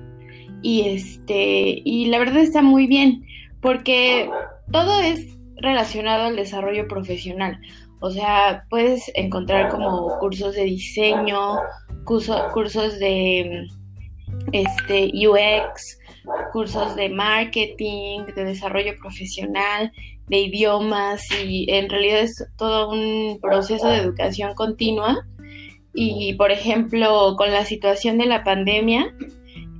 y 0.62 0.88
este 0.88 1.82
y 1.84 2.06
la 2.06 2.18
verdad 2.18 2.38
está 2.38 2.62
muy 2.62 2.86
bien 2.86 3.24
porque 3.60 4.30
todo 4.70 5.00
es 5.00 5.36
relacionado 5.56 6.24
al 6.24 6.36
desarrollo 6.36 6.88
profesional. 6.88 7.60
O 8.00 8.10
sea, 8.10 8.64
puedes 8.68 9.10
encontrar 9.14 9.70
como 9.70 10.18
cursos 10.18 10.56
de 10.56 10.64
diseño, 10.64 11.56
cursos 12.04 12.98
de 12.98 13.68
este 14.52 15.12
UX, 15.14 15.98
cursos 16.52 16.96
de 16.96 17.08
marketing, 17.08 18.24
de 18.34 18.44
desarrollo 18.44 18.94
profesional, 19.00 19.92
de 20.26 20.38
idiomas 20.38 21.22
y 21.44 21.70
en 21.70 21.88
realidad 21.88 22.20
es 22.20 22.44
todo 22.56 22.90
un 22.90 23.38
proceso 23.40 23.88
de 23.88 23.98
educación 23.98 24.54
continua. 24.54 25.24
Y 25.94 26.34
por 26.34 26.50
ejemplo, 26.50 27.34
con 27.36 27.52
la 27.52 27.64
situación 27.64 28.18
de 28.18 28.26
la 28.26 28.42
pandemia, 28.42 29.14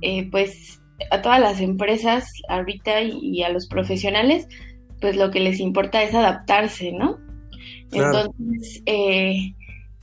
eh, 0.03 0.29
pues 0.29 0.81
a 1.11 1.21
todas 1.21 1.39
las 1.39 1.59
empresas 1.59 2.29
ahorita 2.49 3.01
y, 3.01 3.41
a 3.43 3.49
los 3.49 3.67
profesionales, 3.67 4.47
pues 5.01 5.15
lo 5.15 5.31
que 5.31 5.39
les 5.39 5.59
importa 5.59 6.03
es 6.03 6.13
adaptarse, 6.13 6.91
¿no? 6.91 7.17
Entonces, 7.91 8.81
eh, 8.85 9.53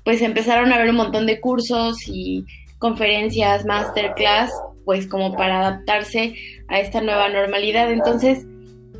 pues 0.04 0.22
empezaron 0.22 0.72
a 0.72 0.76
haber 0.76 0.90
un 0.90 0.96
montón 0.96 1.26
de 1.26 1.40
cursos 1.40 1.96
y 2.06 2.44
conferencias, 2.78 3.64
masterclass, 3.64 4.50
pues 4.84 5.06
como 5.06 5.34
para 5.36 5.60
adaptarse 5.60 6.34
a 6.68 6.80
esta 6.80 7.00
nueva 7.00 7.28
normalidad. 7.28 7.92
Entonces, 7.92 8.46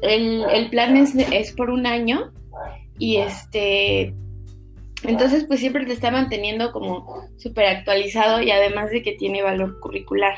el, 0.02 0.44
el 0.52 0.70
plan 0.70 0.96
es, 0.96 1.14
es 1.14 1.52
por 1.52 1.70
un 1.70 1.86
año 1.86 2.32
y 2.98 3.16
este 3.16 4.14
entonces, 5.02 5.44
pues 5.44 5.60
siempre 5.60 5.86
te 5.86 5.92
está 5.92 6.10
manteniendo 6.10 6.72
como 6.72 7.26
súper 7.38 7.66
actualizado 7.66 8.42
y 8.42 8.50
además 8.50 8.90
de 8.90 9.02
que 9.02 9.12
tiene 9.12 9.42
valor 9.42 9.80
curricular. 9.80 10.34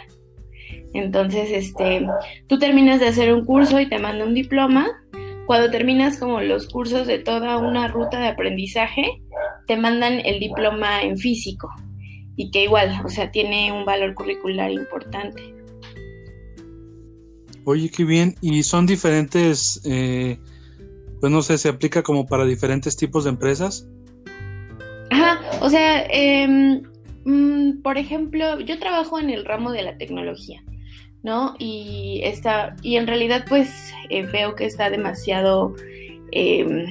Entonces, 0.94 1.50
este, 1.50 2.06
tú 2.48 2.58
terminas 2.58 3.00
de 3.00 3.08
hacer 3.08 3.32
un 3.32 3.44
curso 3.44 3.80
y 3.80 3.88
te 3.88 3.98
manda 3.98 4.24
un 4.24 4.34
diploma. 4.34 4.86
Cuando 5.46 5.70
terminas 5.70 6.18
como 6.18 6.40
los 6.40 6.68
cursos 6.68 7.06
de 7.06 7.18
toda 7.18 7.58
una 7.58 7.88
ruta 7.88 8.20
de 8.20 8.28
aprendizaje, 8.28 9.22
te 9.66 9.76
mandan 9.76 10.20
el 10.24 10.38
diploma 10.38 11.02
en 11.02 11.16
físico 11.16 11.68
y 12.36 12.50
que 12.50 12.64
igual, 12.64 13.00
o 13.04 13.08
sea, 13.08 13.30
tiene 13.30 13.72
un 13.72 13.84
valor 13.84 14.14
curricular 14.14 14.70
importante. 14.70 15.54
Oye, 17.64 17.90
qué 17.90 18.04
bien. 18.04 18.34
¿Y 18.40 18.62
son 18.62 18.86
diferentes, 18.86 19.80
eh, 19.84 20.38
pues 21.20 21.32
no 21.32 21.42
sé, 21.42 21.58
se 21.58 21.68
aplica 21.68 22.02
como 22.02 22.26
para 22.26 22.44
diferentes 22.44 22.96
tipos 22.96 23.24
de 23.24 23.30
empresas? 23.30 23.86
Ajá, 25.10 25.40
o 25.60 25.70
sea, 25.70 26.06
em, 26.10 26.82
mm, 27.24 27.82
por 27.82 27.98
ejemplo, 27.98 28.60
yo 28.60 28.78
trabajo 28.78 29.18
en 29.18 29.30
el 29.30 29.44
ramo 29.44 29.72
de 29.72 29.82
la 29.82 29.96
tecnología. 29.98 30.62
¿no? 31.22 31.54
Y, 31.58 32.20
está, 32.24 32.76
y 32.82 32.96
en 32.96 33.06
realidad 33.06 33.44
pues 33.48 33.94
eh, 34.10 34.22
veo 34.22 34.54
que 34.54 34.66
está 34.66 34.90
demasiado 34.90 35.74
em, 36.32 36.86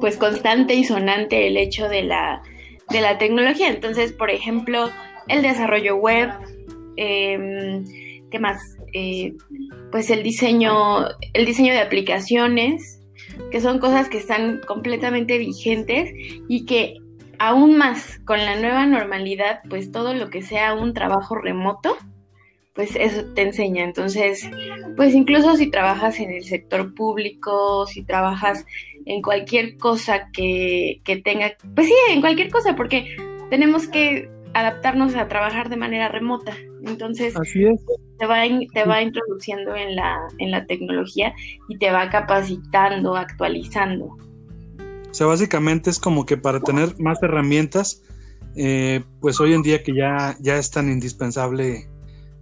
pues 0.00 0.16
constante 0.16 0.74
y 0.74 0.84
sonante 0.84 1.46
el 1.48 1.56
hecho 1.56 1.88
de 1.88 2.02
la, 2.02 2.42
de 2.90 3.00
la 3.00 3.18
tecnología. 3.18 3.68
Entonces, 3.68 4.12
por 4.12 4.30
ejemplo, 4.30 4.90
el 5.28 5.42
desarrollo 5.42 5.96
web, 5.96 6.30
em, 6.96 7.84
¿qué 8.30 8.38
más? 8.38 8.60
Eh, 8.92 9.34
pues 9.90 10.10
el 10.10 10.22
diseño, 10.22 11.06
el 11.32 11.46
diseño 11.46 11.72
de 11.72 11.80
aplicaciones, 11.80 13.00
que 13.50 13.60
son 13.60 13.78
cosas 13.78 14.08
que 14.08 14.18
están 14.18 14.60
completamente 14.66 15.38
vigentes 15.38 16.10
y 16.48 16.66
que 16.66 16.98
aún 17.38 17.76
más 17.76 18.20
con 18.24 18.38
la 18.38 18.56
nueva 18.56 18.86
normalidad, 18.86 19.60
pues 19.68 19.90
todo 19.90 20.14
lo 20.14 20.30
que 20.30 20.42
sea 20.42 20.74
un 20.74 20.94
trabajo 20.94 21.34
remoto, 21.36 21.96
pues 22.74 22.96
eso 22.96 23.24
te 23.34 23.42
enseña. 23.42 23.84
Entonces, 23.84 24.48
pues 24.96 25.14
incluso 25.14 25.56
si 25.56 25.70
trabajas 25.70 26.18
en 26.20 26.30
el 26.30 26.44
sector 26.44 26.94
público, 26.94 27.86
si 27.86 28.02
trabajas 28.02 28.66
en 29.06 29.22
cualquier 29.22 29.76
cosa 29.76 30.30
que, 30.32 31.00
que 31.04 31.16
tenga, 31.16 31.52
pues 31.74 31.86
sí, 31.86 31.94
en 32.10 32.20
cualquier 32.20 32.50
cosa, 32.50 32.74
porque 32.74 33.16
tenemos 33.50 33.86
que 33.86 34.28
adaptarnos 34.54 35.14
a 35.14 35.28
trabajar 35.28 35.68
de 35.68 35.76
manera 35.76 36.08
remota. 36.08 36.56
Entonces, 36.86 37.34
Te, 38.18 38.26
va, 38.26 38.42
te 38.72 38.84
va 38.84 39.02
introduciendo 39.02 39.74
en 39.74 39.96
la, 39.96 40.18
en 40.38 40.50
la 40.50 40.66
tecnología 40.66 41.34
y 41.68 41.78
te 41.78 41.90
va 41.90 42.08
capacitando, 42.10 43.16
actualizando. 43.16 44.16
O 45.14 45.16
sea, 45.16 45.28
básicamente 45.28 45.90
es 45.90 46.00
como 46.00 46.26
que 46.26 46.36
para 46.36 46.58
tener 46.58 46.98
más 46.98 47.22
herramientas, 47.22 48.02
eh, 48.56 49.00
pues 49.20 49.38
hoy 49.38 49.52
en 49.52 49.62
día 49.62 49.80
que 49.80 49.94
ya, 49.94 50.36
ya 50.40 50.58
es 50.58 50.72
tan 50.72 50.90
indispensable 50.90 51.86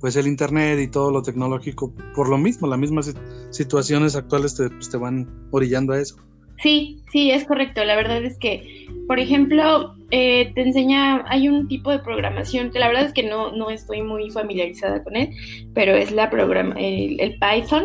pues 0.01 0.17
el 0.17 0.27
internet 0.27 0.81
y 0.81 0.89
todo 0.89 1.11
lo 1.11 1.21
tecnológico, 1.21 1.93
por 2.15 2.31
lo 2.31 2.39
mismo, 2.39 2.67
las 2.67 2.79
mismas 2.79 3.15
situaciones 3.51 4.17
actuales 4.17 4.57
te, 4.57 4.71
pues, 4.71 4.89
te 4.89 4.97
van 4.97 5.29
orillando 5.51 5.93
a 5.93 6.01
eso. 6.01 6.17
Sí, 6.63 7.03
sí, 7.13 7.31
es 7.31 7.45
correcto. 7.45 7.85
La 7.85 7.95
verdad 7.95 8.25
es 8.25 8.39
que, 8.39 8.89
por 9.07 9.21
ejemplo, 9.21 9.95
eh, 10.11 10.51
te 10.55 10.63
enseña, 10.63 11.27
hay 11.29 11.51
un 11.51 11.69
tipo 11.69 11.91
de 11.91 11.99
programación 11.99 12.71
que 12.71 12.79
la 12.79 12.89
verdad 12.89 13.05
es 13.05 13.13
que 13.13 13.23
no, 13.23 13.53
no 13.53 13.69
estoy 13.69 14.01
muy 14.01 14.31
familiarizada 14.31 15.05
con 15.05 15.15
él, 15.15 15.29
pero 15.75 15.95
es 15.95 16.11
la 16.11 16.31
programa, 16.31 16.75
el, 16.79 17.39
Python. 17.39 17.85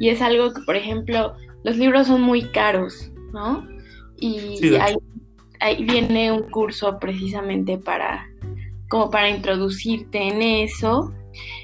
Y 0.00 0.08
es 0.08 0.20
algo 0.20 0.52
que, 0.52 0.62
por 0.62 0.74
ejemplo, 0.74 1.36
los 1.62 1.76
libros 1.76 2.08
son 2.08 2.22
muy 2.22 2.42
caros, 2.50 3.12
¿no? 3.32 3.72
Y 4.24 4.74
ahí, 5.60 5.84
viene 5.84 6.32
un 6.32 6.44
curso 6.44 6.98
precisamente 6.98 7.76
para, 7.76 8.26
como 8.88 9.10
para 9.10 9.28
introducirte 9.28 10.28
en 10.28 10.40
eso. 10.40 11.12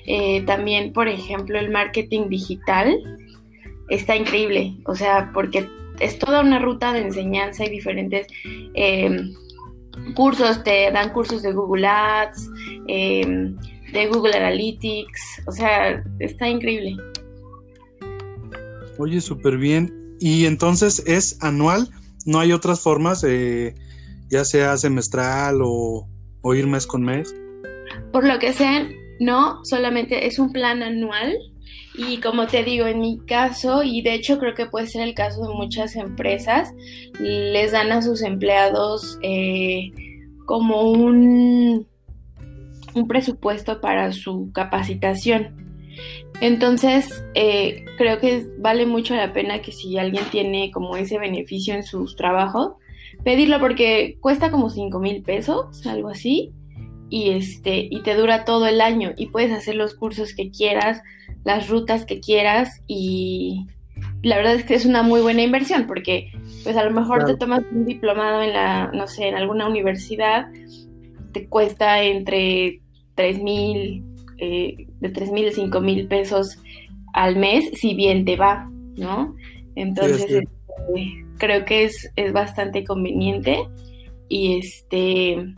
Eh, 0.05 0.43
también, 0.43 0.93
por 0.93 1.09
ejemplo, 1.09 1.59
el 1.59 1.71
marketing 1.71 2.29
digital 2.29 2.99
está 3.89 4.15
increíble, 4.15 4.77
o 4.85 4.95
sea, 4.95 5.31
porque 5.33 5.67
es 6.01 6.19
toda 6.19 6.43
una 6.43 6.59
ruta 6.59 6.93
de 6.93 7.01
enseñanza 7.01 7.65
y 7.65 7.71
diferentes 7.71 8.27
em, 8.75 9.33
cursos, 10.15 10.63
te 10.63 10.91
dan 10.93 11.11
cursos 11.15 11.43
de 11.43 11.53
Google 11.53 11.87
Ads, 11.87 12.51
em, 12.89 13.57
de 13.93 14.07
Google 14.07 14.37
Analytics, 14.37 15.45
o 15.47 15.53
sea, 15.53 16.05
está 16.19 16.47
increíble. 16.47 16.97
Oye, 18.99 19.21
súper 19.23 19.57
bien. 19.57 20.01
Y 20.21 20.45
entonces 20.45 21.03
es 21.07 21.43
anual, 21.43 21.89
no 22.27 22.41
hay 22.41 22.53
otras 22.53 22.81
formas, 22.81 23.25
eh, 23.25 23.75
ya 24.29 24.45
sea 24.45 24.77
semestral 24.77 25.61
o, 25.63 26.09
o 26.43 26.55
ir 26.55 26.67
mes 26.67 26.87
con 26.87 27.03
mes. 27.03 27.35
Por 28.13 28.27
lo 28.27 28.39
que 28.39 28.53
sea, 28.53 28.89
no, 29.19 29.65
solamente 29.65 30.27
es 30.27 30.39
un 30.39 30.53
plan 30.53 30.83
anual 30.83 31.37
y 31.95 32.19
como 32.19 32.47
te 32.47 32.65
digo, 32.65 32.87
en 32.87 33.01
mi 33.01 33.19
caso, 33.19 33.83
y 33.83 34.03
de 34.03 34.15
hecho 34.15 34.39
creo 34.39 34.55
que 34.55 34.67
puede 34.67 34.87
ser 34.87 35.03
el 35.03 35.15
caso 35.15 35.47
de 35.47 35.55
muchas 35.55 35.97
empresas, 35.97 36.73
les 37.19 37.73
dan 37.73 37.93
a 37.93 38.01
sus 38.01 38.23
empleados 38.23 39.19
eh, 39.23 39.91
como 40.47 40.91
un, 40.91 41.87
un 42.95 43.09
presupuesto 43.09 43.81
para 43.81 44.13
su 44.13 44.51
capacitación. 44.53 45.70
Entonces, 46.41 47.23
eh, 47.35 47.85
creo 47.99 48.19
que 48.19 48.47
vale 48.59 48.87
mucho 48.87 49.15
la 49.15 49.33
pena 49.33 49.61
que 49.61 49.73
si 49.73 49.99
alguien 49.99 50.25
tiene 50.31 50.71
como 50.71 50.97
ese 50.97 51.19
beneficio 51.19 51.75
en 51.75 51.85
sus 51.85 52.17
trabajos, 52.17 52.73
pedirlo 53.25 53.61
porque 53.61 54.17
cuesta 54.21 54.51
como 54.51 54.71
5 54.71 54.99
mil 55.01 55.23
pesos, 55.23 55.87
algo 55.87 56.09
así, 56.09 56.53
y, 57.11 57.31
este, 57.31 57.89
y 57.91 58.03
te 58.03 58.15
dura 58.15 58.45
todo 58.45 58.67
el 58.67 58.81
año 58.81 59.13
y 59.17 59.27
puedes 59.27 59.53
hacer 59.53 59.75
los 59.75 59.95
cursos 59.95 60.35
que 60.35 60.51
quieras, 60.51 61.03
las 61.45 61.69
rutas 61.69 62.07
que 62.07 62.21
quieras 62.21 62.83
y 62.87 63.67
la 64.23 64.37
verdad 64.37 64.55
es 64.55 64.65
que 64.65 64.75
es 64.75 64.87
una 64.87 65.03
muy 65.03 65.21
buena 65.21 65.43
inversión 65.43 65.87
porque 65.87 66.31
pues 66.63 66.77
a 66.77 66.85
lo 66.85 66.91
mejor 66.91 67.25
te 67.25 67.37
tomas 67.37 67.63
un 67.73 67.85
diplomado 67.85 68.43
en 68.43 68.53
la, 68.53 68.91
no 68.93 69.09
sé, 69.09 69.29
en 69.29 69.35
alguna 69.35 69.67
universidad, 69.67 70.47
te 71.33 71.49
cuesta 71.49 72.03
entre 72.03 72.81
3 73.17 73.43
mil, 73.43 74.05
eh, 74.39 74.87
de 75.01 75.09
3 75.09 75.31
mil 75.33 75.49
a 75.49 75.53
5 75.53 75.81
mil 75.81 76.07
pesos 76.07 76.59
al 77.13 77.37
mes, 77.37 77.71
si 77.75 77.95
bien 77.95 78.25
te 78.25 78.37
va, 78.37 78.71
¿no? 78.97 79.35
Entonces, 79.75 80.31
este, 80.31 80.49
creo 81.39 81.65
que 81.65 81.85
es, 81.85 82.11
es 82.17 82.33
bastante 82.33 82.85
conveniente 82.85 83.67
y 84.29 84.59
este, 84.59 85.55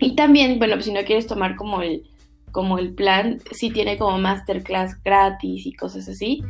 y 0.00 0.16
también, 0.16 0.58
bueno, 0.58 0.74
pues 0.74 0.86
si 0.86 0.92
no 0.92 1.04
quieres 1.04 1.26
tomar 1.26 1.56
como 1.56 1.82
el, 1.82 2.02
como 2.50 2.78
el 2.78 2.92
plan 2.94 3.40
sí 3.50 3.70
tiene 3.70 3.98
como 3.98 4.18
masterclass 4.18 5.02
gratis 5.02 5.66
y 5.66 5.72
cosas 5.74 6.08
así, 6.08 6.42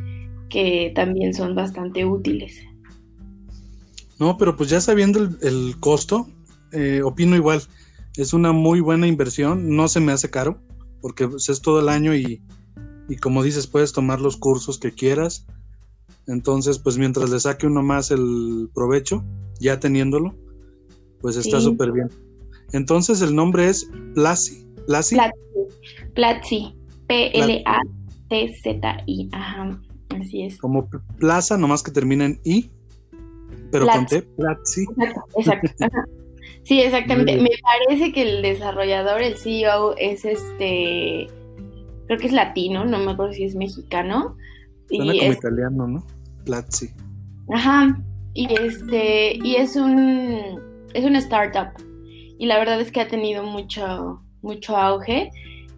que 0.49 0.91
también 0.95 1.33
son 1.33 1.55
bastante 1.55 2.05
útiles. 2.05 2.59
No, 4.19 4.37
pero 4.37 4.55
pues 4.55 4.69
ya 4.69 4.79
sabiendo 4.79 5.19
el, 5.41 5.75
costo, 5.79 6.27
eh, 6.71 7.01
opino 7.03 7.35
igual. 7.35 7.61
Es 8.15 8.33
una 8.33 8.51
muy 8.51 8.79
buena 8.79 9.07
inversión, 9.07 9.75
no 9.75 9.87
se 9.87 9.99
me 9.99 10.11
hace 10.11 10.29
caro, 10.29 10.61
porque 11.03 11.27
pues, 11.27 11.49
es 11.49 11.61
todo 11.61 11.81
el 11.81 11.89
año 11.89 12.15
y, 12.15 12.41
y 13.09 13.17
como 13.17 13.43
dices, 13.43 13.67
puedes 13.67 13.91
tomar 13.91 14.21
los 14.21 14.37
cursos 14.37 14.79
que 14.79 14.93
quieras. 14.93 15.45
Entonces, 16.27 16.79
pues 16.79 16.97
mientras 16.97 17.29
le 17.29 17.41
saque 17.41 17.67
uno 17.67 17.83
más 17.83 18.09
el 18.09 18.69
provecho, 18.73 19.21
ya 19.59 19.81
teniendo 19.81 20.33
pues 21.19 21.35
está 21.35 21.59
súper 21.59 21.91
bien. 21.91 22.09
Entonces 22.71 23.21
el 23.21 23.35
nombre 23.35 23.67
es 23.67 23.91
Plasi. 24.15 24.65
Plasi. 24.87 25.17
Platzi. 26.15 26.73
P-L-A-T-Z-I. 27.07 27.59
Ajá, 29.33 29.81
así 30.21 30.43
es. 30.43 30.57
Como 30.57 30.89
plaza, 31.19 31.57
nomás 31.57 31.83
que 31.83 31.91
termina 31.91 32.23
en 32.25 32.39
I, 32.45 32.71
pero 33.71 33.87
con 33.87 34.05
T, 34.05 34.21
Platzi. 34.21 34.85
Exacto, 35.35 35.69
Sí, 36.63 36.81
exactamente. 36.81 37.37
Me 37.37 37.49
parece 37.61 38.11
que 38.11 38.21
el 38.21 38.41
desarrollador, 38.41 39.21
el 39.21 39.37
CEO, 39.37 39.95
es 39.97 40.25
este. 40.25 41.27
Creo 42.07 42.19
que 42.19 42.27
es 42.27 42.33
latino, 42.33 42.85
no 42.85 42.99
me 42.99 43.11
acuerdo 43.11 43.33
si 43.33 43.43
es 43.43 43.55
mexicano. 43.55 44.37
Suena 44.87 45.13
como 45.13 45.33
italiano, 45.33 45.87
¿no? 45.87 46.07
Platzi. 46.45 46.89
Ajá. 47.49 48.01
Y 48.33 48.47
este. 48.53 49.37
Y 49.43 49.55
es 49.55 49.75
un. 49.75 50.59
Es 50.93 51.03
una 51.05 51.19
startup. 51.19 51.69
Y 52.39 52.45
la 52.45 52.57
verdad 52.57 52.79
es 52.79 52.91
que 52.91 53.01
ha 53.01 53.07
tenido 53.07 53.43
mucho, 53.43 54.21
mucho 54.41 54.77
auge. 54.77 55.31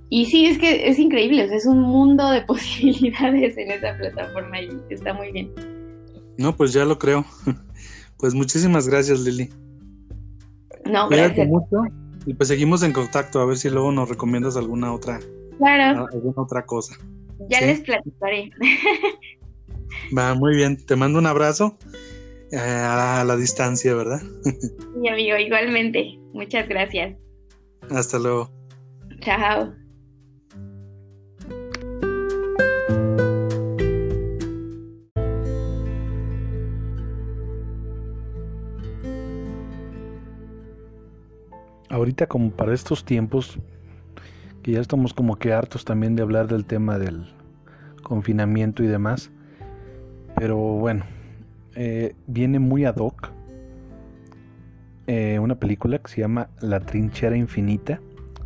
Y 0.10 0.28
sí, 0.28 0.46
es 0.46 0.58
que 0.58 0.88
es 0.88 1.00
increíble, 1.00 1.48
es 1.52 1.66
un 1.66 1.82
mundo 1.82 2.30
de 2.30 2.42
posibilidades 2.46 3.58
en 3.58 3.72
esa 3.72 3.98
plataforma 3.98 4.62
y 4.62 4.70
está 4.90 5.14
muy 5.14 5.32
bien. 5.32 5.52
No, 6.38 6.56
pues 6.56 6.74
ya 6.74 6.86
lo 6.86 6.98
creo. 6.98 7.26
Pues 8.18 8.34
muchísimas 8.34 8.88
gracias, 8.88 9.20
Lili. 9.20 9.50
No, 10.86 11.10
gracias. 11.10 11.48
mucho 11.48 11.84
y 12.26 12.34
pues 12.34 12.50
seguimos 12.50 12.82
en 12.84 12.92
contacto 12.92 13.40
a 13.40 13.46
ver 13.46 13.58
si 13.58 13.70
luego 13.70 13.92
nos 13.92 14.10
recomiendas 14.10 14.58
alguna 14.58 14.94
otra 14.94 15.20
claro. 15.58 16.08
alguna 16.12 16.42
otra 16.42 16.66
cosa. 16.66 16.98
Ya 17.50 17.62
les 17.62 17.82
platicaré. 17.82 18.50
Va, 20.18 20.34
muy 20.34 20.56
bien. 20.56 20.84
Te 20.86 20.96
mando 20.96 21.20
un 21.20 21.28
abrazo 21.28 21.78
eh, 22.52 22.58
a 22.58 23.24
la 23.26 23.36
distancia, 23.36 23.94
¿verdad? 23.94 24.22
Sí, 24.44 25.08
amigo, 25.08 25.38
igualmente. 25.38 26.18
Muchas 26.34 26.68
gracias. 26.68 27.18
Hasta 27.90 28.18
luego. 28.20 28.50
Chao. 29.20 29.85
Ahorita 42.06 42.28
como 42.28 42.52
para 42.52 42.72
estos 42.72 43.04
tiempos, 43.04 43.58
que 44.62 44.74
ya 44.74 44.80
estamos 44.80 45.16
como 45.16 45.38
que 45.38 45.54
hartos 45.54 45.86
también 45.86 46.16
de 46.16 46.22
hablar 46.22 46.48
del 46.48 46.64
tema 46.64 47.00
del 47.00 47.34
confinamiento 48.04 48.84
y 48.84 48.88
demás, 48.88 49.32
pero 50.36 50.56
bueno, 50.56 51.04
eh, 51.74 52.14
viene 52.28 52.60
muy 52.60 52.86
ad 52.86 52.98
hoc 52.98 53.32
eh, 55.08 55.40
una 55.40 55.56
película 55.56 55.98
que 55.98 56.12
se 56.12 56.22
llama 56.22 56.50
La 56.62 56.80
Trinchera 56.80 57.38
Infinita, 57.38 58.00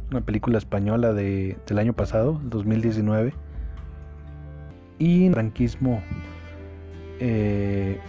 una 0.09 0.21
película 0.21 0.57
española 0.57 1.11
de, 1.11 1.57
del 1.67 1.79
año 1.79 1.91
pasado, 1.91 2.39
2019, 2.45 3.33
y 4.99 5.25
el 5.25 5.33
franquismo 5.33 6.01
eh, 7.19 7.99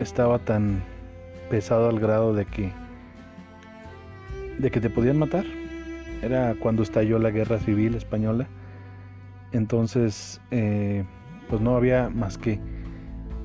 estaba 0.00 0.38
tan 0.38 0.82
pesado 1.48 1.88
al 1.88 1.98
grado 1.98 2.34
de 2.34 2.44
que 2.44 2.87
de 4.58 4.70
que 4.70 4.80
te 4.80 4.90
podían 4.90 5.18
matar. 5.18 5.44
Era 6.22 6.54
cuando 6.58 6.82
estalló 6.82 7.18
la 7.18 7.30
guerra 7.30 7.58
civil 7.58 7.94
española. 7.94 8.48
Entonces, 9.52 10.40
eh, 10.50 11.04
pues 11.48 11.60
no 11.60 11.76
había 11.76 12.10
más 12.10 12.36
que 12.36 12.60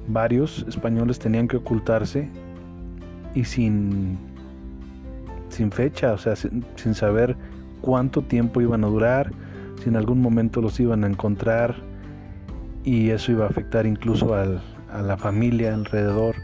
varios 0.07 0.65
españoles 0.67 1.19
tenían 1.19 1.47
que 1.47 1.57
ocultarse 1.57 2.27
y 3.35 3.45
sin, 3.45 4.17
sin 5.49 5.71
fecha, 5.71 6.13
o 6.13 6.17
sea, 6.17 6.35
sin, 6.35 6.93
saber 6.93 7.37
cuánto 7.81 8.21
tiempo 8.21 8.59
iban 8.59 8.83
a 8.83 8.87
durar, 8.87 9.31
si 9.81 9.89
en 9.89 9.95
algún 9.95 10.21
momento 10.21 10.61
los 10.61 10.79
iban 10.79 11.03
a 11.03 11.07
encontrar 11.07 11.75
y 12.83 13.11
eso 13.11 13.31
iba 13.31 13.45
a 13.45 13.49
afectar 13.49 13.85
incluso 13.85 14.35
a 14.35 15.01
la 15.01 15.17
familia 15.17 15.73
alrededor 15.73 16.35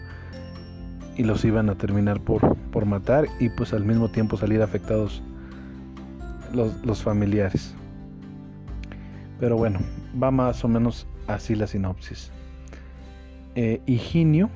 y 1.19 1.23
los 1.25 1.43
iban 1.43 1.69
a 1.69 1.75
terminar 1.75 2.21
por, 2.21 2.55
por 2.71 2.85
matar 2.85 3.27
y 3.41 3.49
pues 3.49 3.73
al 3.73 3.83
mismo 3.83 4.07
tiempo 4.07 4.37
salir 4.37 4.61
afectados 4.61 5.21
los, 6.53 6.73
los 6.85 7.03
familiares. 7.03 7.75
Pero 9.37 9.57
bueno, 9.57 9.81
va 10.21 10.31
más 10.31 10.63
o 10.63 10.69
menos 10.69 11.07
así 11.27 11.55
la 11.55 11.67
sinopsis. 11.67 12.31
Eh, 13.55 13.81
Higinio, 13.85 14.49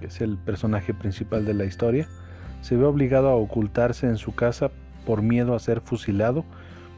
que 0.00 0.08
es 0.08 0.20
el 0.20 0.36
personaje 0.36 0.92
principal 0.92 1.44
de 1.44 1.54
la 1.54 1.64
historia, 1.64 2.08
se 2.60 2.76
ve 2.76 2.86
obligado 2.86 3.28
a 3.28 3.36
ocultarse 3.36 4.08
en 4.08 4.16
su 4.16 4.34
casa 4.34 4.72
por 5.06 5.22
miedo 5.22 5.54
a 5.54 5.60
ser 5.60 5.80
fusilado 5.80 6.44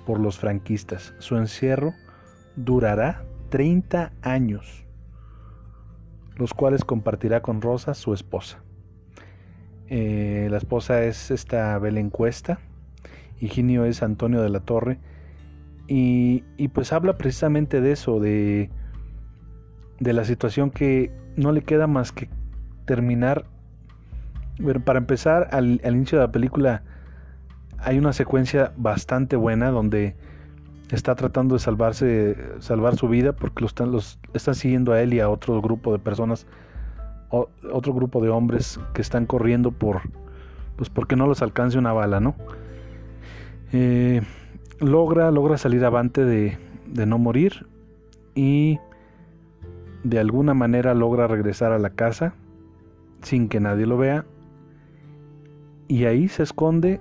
por 0.07 0.19
los 0.19 0.39
franquistas. 0.39 1.13
Su 1.19 1.37
encierro 1.37 1.93
durará 2.57 3.27
30 3.51 4.13
años, 4.23 4.87
los 6.37 6.55
cuales 6.55 6.83
compartirá 6.83 7.43
con 7.43 7.61
Rosa, 7.61 7.93
su 7.93 8.15
esposa. 8.15 8.63
Eh, 9.89 10.49
la 10.51 10.57
esposa 10.57 11.05
es 11.05 11.31
esta 11.31 11.79
Belén 11.79 12.11
Cuesta, 12.11 12.59
Higinio 13.41 13.85
es 13.85 14.03
Antonio 14.03 14.43
de 14.43 14.49
la 14.49 14.61
Torre, 14.61 14.99
y, 15.89 16.41
pues 16.75 16.93
habla 16.93 17.17
precisamente 17.17 17.81
de 17.81 17.93
eso, 17.93 18.19
de 18.19 18.71
de 20.01 20.13
la 20.13 20.25
situación 20.25 20.71
que 20.71 21.13
no 21.37 21.53
le 21.53 21.63
queda 21.63 21.87
más 21.87 22.13
que 22.13 22.29
terminar. 22.85 23.47
Bueno, 24.59 24.81
para 24.81 24.99
empezar, 24.99 25.49
al, 25.53 25.81
inicio 25.85 26.19
de 26.19 26.27
la 26.27 26.33
película 26.33 26.83
hay 27.79 27.99
una 27.99 28.13
secuencia 28.13 28.73
bastante 28.77 29.37
buena 29.37 29.71
donde 29.71 30.17
está 30.91 31.15
tratando 31.15 31.57
de 31.57 31.59
salvarse, 31.61 32.37
salvar 32.61 32.97
su 32.97 33.09
vida 33.09 33.33
porque 33.33 33.65
están, 33.65 33.93
los 33.93 34.19
están 34.33 34.55
siguiendo 34.55 34.93
a 34.93 35.03
él 35.03 35.13
y 35.13 35.21
a 35.21 35.29
otro 35.29 35.61
grupo 35.61 35.93
de 35.93 35.99
personas, 35.99 36.47
otro 37.31 37.93
grupo 37.93 38.21
de 38.21 38.29
hombres 38.29 38.81
que 38.95 39.03
están 39.03 39.27
corriendo 39.27 39.73
por, 39.73 40.03
pues 40.77 40.91
porque 40.91 41.17
no 41.17 41.27
los 41.27 41.43
alcance 41.43 41.79
una 41.79 41.93
bala, 41.93 42.21
¿no? 42.21 42.35
Eh, 43.73 44.23
logra, 44.79 45.31
logra 45.31 45.59
salir 45.59 45.85
avante 45.85 46.25
de, 46.25 46.59
de 46.87 47.07
no 47.07 47.19
morir 47.19 47.67
y 48.35 48.79
de 50.05 50.19
alguna 50.19 50.55
manera 50.55 50.95
logra 50.95 51.27
regresar 51.27 51.73
a 51.73 51.79
la 51.79 51.91
casa 51.91 52.35
sin 53.23 53.49
que 53.49 53.61
nadie 53.61 53.87
lo 53.87 53.99
vea. 53.99 54.25
Y 55.89 56.05
ahí 56.05 56.29
se 56.29 56.43
esconde 56.43 57.01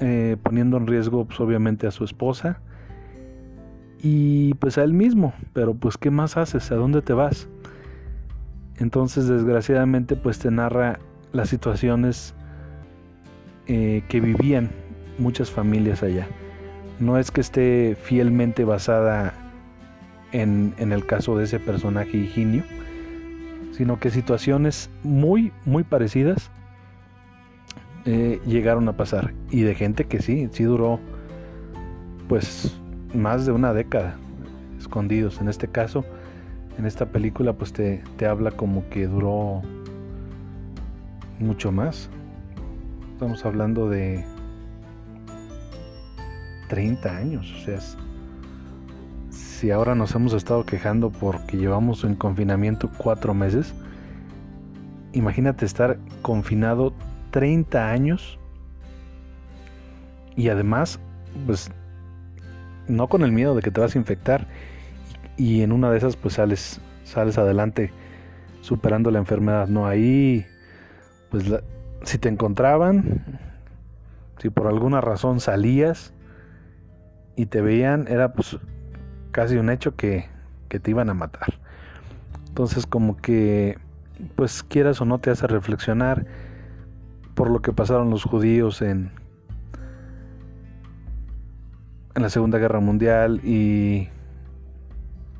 eh, 0.00 0.36
poniendo 0.42 0.76
en 0.76 0.86
riesgo 0.86 1.26
pues, 1.26 1.40
obviamente 1.40 1.86
a 1.86 1.90
su 1.90 2.04
esposa 2.04 2.60
y 4.02 4.54
pues 4.54 4.78
a 4.78 4.84
él 4.84 4.92
mismo. 4.92 5.32
Pero 5.52 5.74
pues 5.74 5.96
qué 5.96 6.10
más 6.10 6.36
haces 6.36 6.72
a 6.72 6.76
dónde 6.76 7.02
te 7.02 7.12
vas 7.12 7.48
entonces 8.80 9.28
desgraciadamente 9.28 10.16
pues 10.16 10.38
te 10.38 10.50
narra 10.50 10.98
las 11.32 11.48
situaciones 11.48 12.34
eh, 13.66 14.02
que 14.08 14.20
vivían 14.20 14.70
muchas 15.18 15.50
familias 15.50 16.02
allá 16.02 16.26
no 17.00 17.16
es 17.18 17.30
que 17.30 17.40
esté 17.40 17.96
fielmente 18.00 18.64
basada 18.64 19.32
en, 20.32 20.74
el 20.78 21.06
caso 21.06 21.36
de 21.36 21.44
ese 21.44 21.58
personaje 21.58 22.16
Higinio, 22.16 22.62
sino 23.72 23.98
que 23.98 24.10
situaciones 24.10 24.90
muy, 25.02 25.52
muy 25.64 25.82
parecidas 25.82 26.50
eh, 28.04 28.40
llegaron 28.46 28.88
a 28.88 28.96
pasar. 28.96 29.32
Y 29.50 29.62
de 29.62 29.74
gente 29.74 30.04
que 30.04 30.20
sí, 30.20 30.48
sí 30.52 30.64
duró 30.64 31.00
pues 32.28 32.78
más 33.14 33.46
de 33.46 33.52
una 33.52 33.72
década 33.72 34.16
escondidos. 34.78 35.40
En 35.40 35.48
este 35.48 35.68
caso, 35.68 36.04
en 36.80 36.86
esta 36.86 37.04
película, 37.04 37.52
pues 37.52 37.74
te, 37.74 38.02
te 38.16 38.26
habla 38.26 38.52
como 38.52 38.88
que 38.88 39.06
duró 39.06 39.60
mucho 41.38 41.70
más. 41.70 42.08
Estamos 43.12 43.44
hablando 43.44 43.90
de 43.90 44.24
30 46.68 47.14
años, 47.14 47.52
o 47.52 47.64
sea, 47.66 47.78
si 49.28 49.70
ahora 49.70 49.94
nos 49.94 50.14
hemos 50.14 50.32
estado 50.32 50.64
quejando 50.64 51.10
porque 51.10 51.58
llevamos 51.58 52.02
en 52.02 52.14
confinamiento 52.14 52.88
cuatro 52.96 53.34
meses, 53.34 53.74
imagínate 55.12 55.66
estar 55.66 55.98
confinado 56.22 56.94
30 57.30 57.90
años 57.90 58.38
y 60.34 60.48
además, 60.48 60.98
pues, 61.44 61.70
no 62.88 63.06
con 63.08 63.22
el 63.22 63.32
miedo 63.32 63.54
de 63.54 63.60
que 63.60 63.70
te 63.70 63.82
vas 63.82 63.94
a 63.94 63.98
infectar 63.98 64.46
y 65.40 65.62
en 65.62 65.72
una 65.72 65.90
de 65.90 65.96
esas 65.96 66.16
pues 66.16 66.34
sales, 66.34 66.82
sales 67.02 67.38
adelante 67.38 67.90
superando 68.60 69.10
la 69.10 69.20
enfermedad. 69.20 69.68
No, 69.68 69.86
ahí, 69.86 70.44
pues, 71.30 71.50
si 72.02 72.18
te 72.18 72.28
encontraban, 72.28 73.24
si 74.36 74.50
por 74.50 74.66
alguna 74.66 75.00
razón 75.00 75.40
salías 75.40 76.12
y 77.36 77.46
te 77.46 77.62
veían, 77.62 78.06
era 78.06 78.34
pues 78.34 78.58
casi 79.30 79.56
un 79.56 79.70
hecho 79.70 79.96
que, 79.96 80.28
te 80.68 80.90
iban 80.90 81.08
a 81.08 81.14
matar. 81.14 81.54
Entonces 82.48 82.86
como 82.86 83.16
que, 83.16 83.78
pues 84.36 84.62
quieras 84.62 85.00
o 85.00 85.06
no, 85.06 85.20
te 85.20 85.30
hace 85.30 85.46
reflexionar 85.46 86.26
por 87.34 87.48
lo 87.48 87.62
que 87.62 87.72
pasaron 87.72 88.10
los 88.10 88.24
judíos 88.24 88.82
en, 88.82 89.10
en 92.14 92.22
la 92.22 92.28
Segunda 92.28 92.58
Guerra 92.58 92.80
Mundial 92.80 93.40
y, 93.42 94.10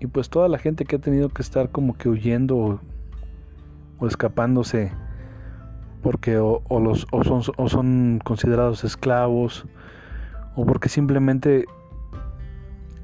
y 0.00 0.06
pues 0.06 0.30
toda 0.30 0.48
la 0.48 0.58
gente 0.58 0.84
que 0.86 0.96
ha 0.96 0.98
tenido 0.98 1.28
que 1.28 1.42
estar 1.42 1.68
como 1.68 1.96
que 1.96 2.08
huyendo 2.08 2.80
o, 3.98 4.06
escapándose 4.06 4.92
porque 6.02 6.38
o, 6.38 6.62
los, 6.80 7.06
son, 7.22 7.42
o 7.56 7.68
son 7.68 8.20
considerados 8.24 8.82
esclavos 8.82 9.66
o 10.56 10.64
porque 10.64 10.88
simplemente 10.88 11.66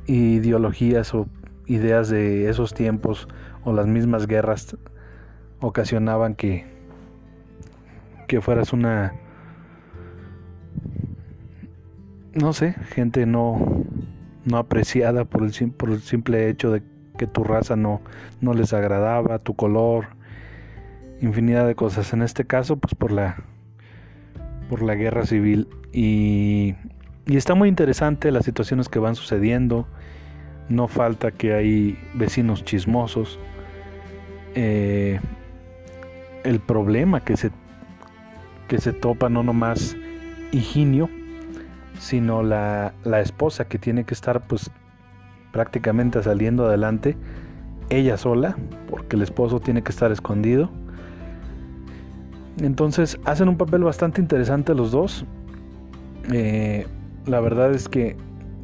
ideologías 0.06 1.14
o 1.14 1.26
ideas 1.66 2.09
de 2.09 2.48
esos 2.48 2.72
tiempos 2.72 3.28
o 3.64 3.74
las 3.74 3.87
mismas 3.87 4.26
guerras 4.26 4.76
ocasionaban 5.61 6.35
que 6.35 6.64
que 8.26 8.40
fueras 8.40 8.72
una 8.72 9.12
no 12.32 12.52
sé, 12.52 12.72
gente 12.72 13.26
no 13.26 13.85
no 14.46 14.56
apreciada 14.56 15.26
por 15.26 15.42
el, 15.44 15.72
por 15.72 15.90
el 15.90 16.00
simple 16.00 16.48
hecho 16.48 16.70
de 16.70 16.82
que 17.18 17.26
tu 17.26 17.44
raza 17.44 17.76
no, 17.76 18.00
no 18.40 18.54
les 18.54 18.72
agradaba, 18.72 19.38
tu 19.38 19.54
color, 19.54 20.06
infinidad 21.20 21.66
de 21.66 21.74
cosas. 21.74 22.12
En 22.14 22.22
este 22.22 22.46
caso, 22.46 22.76
pues 22.76 22.94
por 22.94 23.12
la 23.12 23.37
por 24.70 24.82
la 24.82 24.96
guerra 24.96 25.24
civil 25.26 25.68
y 25.92 26.74
y 27.26 27.37
está 27.37 27.56
muy 27.56 27.68
interesante 27.68 28.30
las 28.30 28.44
situaciones 28.44 28.88
que 28.88 29.00
van 29.00 29.16
sucediendo. 29.16 29.87
No 30.68 30.87
falta 30.87 31.32
que 31.32 31.54
hay 31.54 31.98
vecinos 32.14 32.64
chismosos. 32.64 33.38
Eh, 34.54 35.20
el 36.44 36.61
problema 36.61 37.24
que 37.24 37.37
se, 37.37 37.50
que 38.68 38.78
se 38.78 38.92
topa 38.92 39.28
no 39.28 39.42
nomás 39.42 39.96
Higinio, 40.52 41.11
sino 41.98 42.42
la, 42.42 42.92
la 43.04 43.20
esposa 43.20 43.66
que 43.66 43.78
tiene 43.78 44.04
que 44.04 44.14
estar 44.14 44.46
pues 44.46 44.70
prácticamente 45.52 46.22
saliendo 46.22 46.66
adelante 46.66 47.16
ella 47.88 48.16
sola, 48.16 48.56
porque 48.90 49.16
el 49.16 49.22
esposo 49.22 49.61
tiene 49.61 49.82
que 49.82 49.90
estar 49.90 50.11
escondido. 50.12 50.70
Entonces 52.61 53.18
hacen 53.24 53.48
un 53.48 53.56
papel 53.56 53.85
bastante 53.85 54.20
interesante 54.20 54.74
los 54.74 54.90
dos. 54.90 55.24
Eh, 56.32 56.87
la 57.26 57.40
verdad 57.40 57.72
es 57.72 57.88
que 57.88 58.16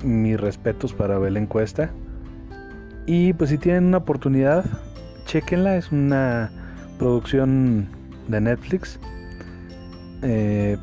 mis 0.05 0.41
respetos 0.41 0.93
para 0.93 1.19
ver 1.19 1.33
la 1.33 1.41
encuesta. 1.41 1.91
Y 3.07 3.33
pues 3.35 3.51
si 3.51 3.59
tienen 3.59 3.85
una 3.85 3.99
oportunidad, 3.99 4.65
chequenla. 5.27 5.77
Es 5.77 5.93
una 5.93 6.51
producción 6.99 7.87
de 8.29 8.41
Netflix. 8.41 8.99
Eh, 10.23 10.79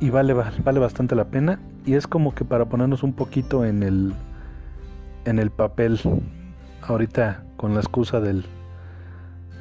y 0.00 0.10
vale, 0.10 0.34
vale 0.34 0.78
bastante 0.78 1.14
la 1.14 1.26
pena. 1.26 1.60
Y 1.86 1.94
es 1.94 2.06
como 2.06 2.34
que 2.34 2.44
para 2.44 2.66
ponernos 2.66 3.02
un 3.02 3.12
poquito 3.12 3.64
en 3.64 3.82
el, 3.82 4.12
en 5.24 5.38
el 5.38 5.50
papel 5.50 6.00
ahorita 6.82 7.44
con 7.56 7.74
la 7.74 7.80
excusa 7.80 8.20
del, 8.20 8.44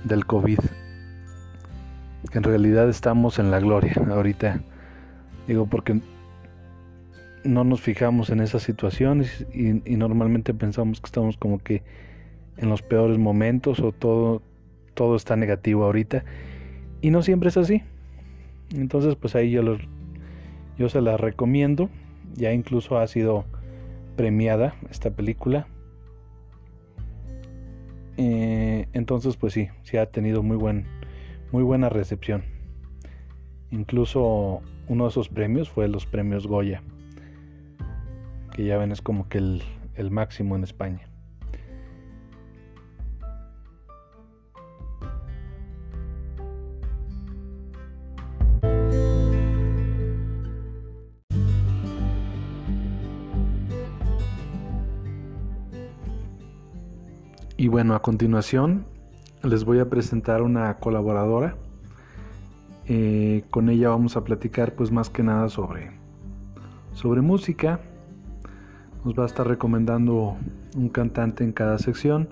del 0.03 0.25
COVID. 0.25 0.59
Que 2.31 2.37
en 2.37 2.43
realidad 2.43 2.89
estamos 2.89 3.39
en 3.39 3.51
la 3.51 3.59
gloria 3.59 3.93
ahorita 4.09 4.59
Digo, 5.47 5.65
porque 5.65 6.01
no 7.45 7.63
nos 7.63 7.79
fijamos 7.79 8.29
en 8.29 8.41
esas 8.41 8.63
situaciones 8.63 9.45
y, 9.53 9.95
normalmente 9.95 10.53
pensamos 10.53 10.99
que 10.99 11.05
estamos 11.05 11.37
como 11.37 11.59
que 11.59 11.83
en 12.57 12.69
los 12.69 12.81
peores 12.81 13.17
momentos 13.17 13.79
o 13.79 13.93
todo, 13.93 14.41
todo 14.93 15.15
está 15.15 15.37
negativo 15.37 15.85
ahorita. 15.85 16.25
Y 17.01 17.11
no 17.11 17.21
siempre 17.21 17.49
es 17.49 17.57
así. 17.57 17.81
Entonces, 18.75 19.15
pues 19.15 19.35
ahí 19.35 19.51
yo, 19.51 19.61
los, 19.61 19.79
yo 20.77 20.89
se 20.89 21.01
la 21.01 21.17
recomiendo. 21.17 21.89
Ya 22.35 22.53
incluso 22.53 22.97
ha 22.97 23.07
sido 23.07 23.45
premiada 24.15 24.75
esta 24.89 25.11
película. 25.11 25.67
Eh, 28.17 28.87
entonces, 28.93 29.37
pues 29.37 29.53
sí, 29.53 29.69
sí 29.83 29.97
ha 29.97 30.07
tenido 30.07 30.43
muy, 30.43 30.57
buen, 30.57 30.85
muy 31.51 31.63
buena 31.63 31.89
recepción. 31.89 32.43
Incluso 33.71 34.61
uno 34.87 35.03
de 35.05 35.09
esos 35.09 35.29
premios 35.29 35.69
fue 35.69 35.87
los 35.87 36.05
premios 36.05 36.47
Goya, 36.47 36.81
que 38.55 38.65
ya 38.65 38.77
ven 38.77 38.91
es 38.91 39.01
como 39.01 39.27
que 39.29 39.37
el, 39.37 39.61
el 39.95 40.09
máximo 40.09 40.55
en 40.55 40.63
España. 40.63 41.06
Y 57.59 57.69
bueno, 57.69 57.95
a 57.95 58.03
continuación 58.03 58.85
les 59.41 59.65
voy 59.65 59.79
a 59.79 59.89
presentar 59.89 60.43
una 60.43 60.75
colaboradora. 60.75 61.55
Eh, 62.85 63.45
con 63.49 63.69
ella 63.69 63.89
vamos 63.89 64.15
a 64.15 64.23
platicar 64.23 64.75
pues 64.75 64.91
más 64.91 65.09
que 65.09 65.23
nada 65.23 65.49
sobre, 65.49 65.89
sobre 66.93 67.21
música. 67.21 67.79
Nos 69.03 69.17
va 69.17 69.23
a 69.23 69.25
estar 69.25 69.47
recomendando 69.47 70.37
un 70.75 70.89
cantante 70.89 71.43
en 71.43 71.51
cada 71.51 71.79
sección. 71.79 72.29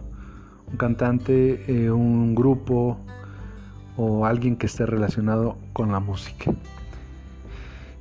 Un 0.71 0.77
cantante, 0.77 1.63
eh, 1.67 1.89
un 1.89 2.35
grupo 2.35 2.99
o 3.97 4.27
alguien 4.27 4.55
que 4.55 4.67
esté 4.67 4.85
relacionado 4.85 5.57
con 5.73 5.91
la 5.91 5.99
música. 5.99 6.53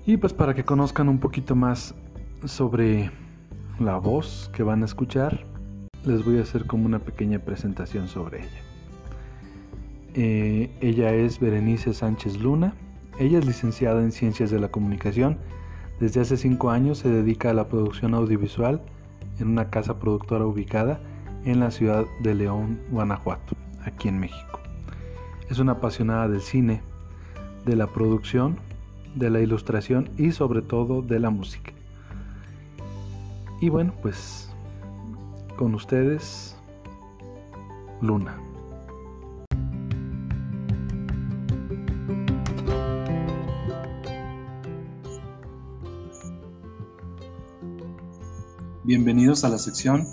Y 0.04 0.18
pues 0.18 0.34
para 0.34 0.52
que 0.52 0.64
conozcan 0.64 1.08
un 1.08 1.20
poquito 1.20 1.56
más 1.56 1.94
sobre 2.44 3.10
la 3.80 3.96
voz 3.96 4.50
que 4.52 4.62
van 4.62 4.82
a 4.82 4.84
escuchar, 4.84 5.53
les 6.06 6.24
voy 6.24 6.38
a 6.38 6.42
hacer 6.42 6.66
como 6.66 6.86
una 6.86 6.98
pequeña 6.98 7.38
presentación 7.38 8.08
sobre 8.08 8.40
ella. 8.40 8.62
Eh, 10.14 10.70
ella 10.80 11.12
es 11.12 11.40
Berenice 11.40 11.94
Sánchez 11.94 12.40
Luna. 12.40 12.74
Ella 13.18 13.38
es 13.38 13.46
licenciada 13.46 14.02
en 14.02 14.12
Ciencias 14.12 14.50
de 14.50 14.60
la 14.60 14.68
Comunicación. 14.68 15.38
Desde 16.00 16.20
hace 16.20 16.36
cinco 16.36 16.70
años 16.70 16.98
se 16.98 17.08
dedica 17.08 17.50
a 17.50 17.54
la 17.54 17.68
producción 17.68 18.14
audiovisual 18.14 18.82
en 19.38 19.48
una 19.48 19.70
casa 19.70 19.98
productora 19.98 20.46
ubicada 20.46 21.00
en 21.44 21.60
la 21.60 21.70
ciudad 21.70 22.04
de 22.20 22.34
León, 22.34 22.80
Guanajuato, 22.90 23.56
aquí 23.84 24.08
en 24.08 24.18
México. 24.18 24.60
Es 25.50 25.58
una 25.58 25.72
apasionada 25.72 26.28
del 26.28 26.40
cine, 26.40 26.82
de 27.64 27.76
la 27.76 27.86
producción, 27.86 28.56
de 29.14 29.30
la 29.30 29.40
ilustración 29.40 30.10
y 30.16 30.32
sobre 30.32 30.62
todo 30.62 31.02
de 31.02 31.20
la 31.20 31.30
música. 31.30 31.72
Y 33.60 33.68
bueno, 33.68 33.94
pues 34.02 34.53
con 35.56 35.74
ustedes, 35.74 36.56
Luna. 38.00 38.40
Bienvenidos 48.84 49.44
a 49.44 49.48
la 49.48 49.58
sección 49.58 50.06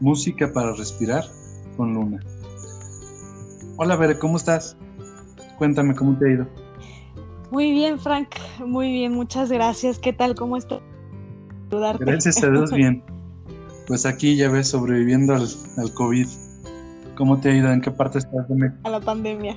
Música 0.00 0.52
para 0.52 0.72
respirar 0.72 1.24
con 1.76 1.94
Luna. 1.94 2.20
Hola 3.76 3.96
Bere, 3.96 4.18
¿cómo 4.18 4.36
estás? 4.36 4.76
Cuéntame 5.58 5.94
cómo 5.94 6.18
te 6.18 6.26
ha 6.26 6.32
ido. 6.32 6.46
Muy 7.50 7.70
bien, 7.70 8.00
Frank, 8.00 8.28
muy 8.58 8.90
bien, 8.90 9.12
muchas 9.12 9.52
gracias. 9.52 9.98
¿Qué 9.98 10.12
tal? 10.12 10.34
¿Cómo 10.34 10.56
estás? 10.56 10.80
Gracias 11.70 12.42
a 12.42 12.50
Dios, 12.50 12.72
bien. 12.72 13.02
Pues 13.86 14.06
aquí 14.06 14.36
ya 14.36 14.48
ves 14.48 14.68
sobreviviendo 14.68 15.34
al, 15.34 15.48
al 15.76 15.92
COVID. 15.92 16.26
¿Cómo 17.16 17.38
te 17.38 17.50
ha 17.50 17.54
ido? 17.54 17.70
¿En 17.70 17.80
qué 17.80 17.90
parte 17.90 18.18
estás 18.18 18.48
de 18.48 18.72
A 18.82 18.90
la 18.90 19.00
pandemia. 19.00 19.56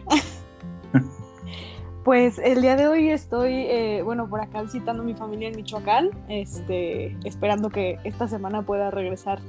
pues 2.04 2.38
el 2.40 2.62
día 2.62 2.76
de 2.76 2.88
hoy 2.88 3.10
estoy, 3.10 3.54
eh, 3.54 4.02
bueno, 4.04 4.30
por 4.30 4.42
acá 4.42 4.62
visitando 4.62 5.02
a 5.02 5.06
mi 5.06 5.16
familia 5.16 5.50
en 5.50 5.56
Michoacán, 5.56 6.10
este, 6.30 7.18
esperando 7.24 7.70
que 7.70 7.98
esta 8.04 8.28
semana 8.28 8.62
pueda 8.62 8.92
regresar 8.92 9.40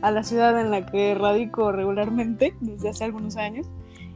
a 0.00 0.10
la 0.10 0.22
ciudad 0.22 0.60
en 0.60 0.70
la 0.70 0.86
que 0.86 1.14
radico 1.14 1.72
regularmente 1.72 2.54
desde 2.60 2.90
hace 2.90 3.04
algunos 3.04 3.36
años. 3.36 3.66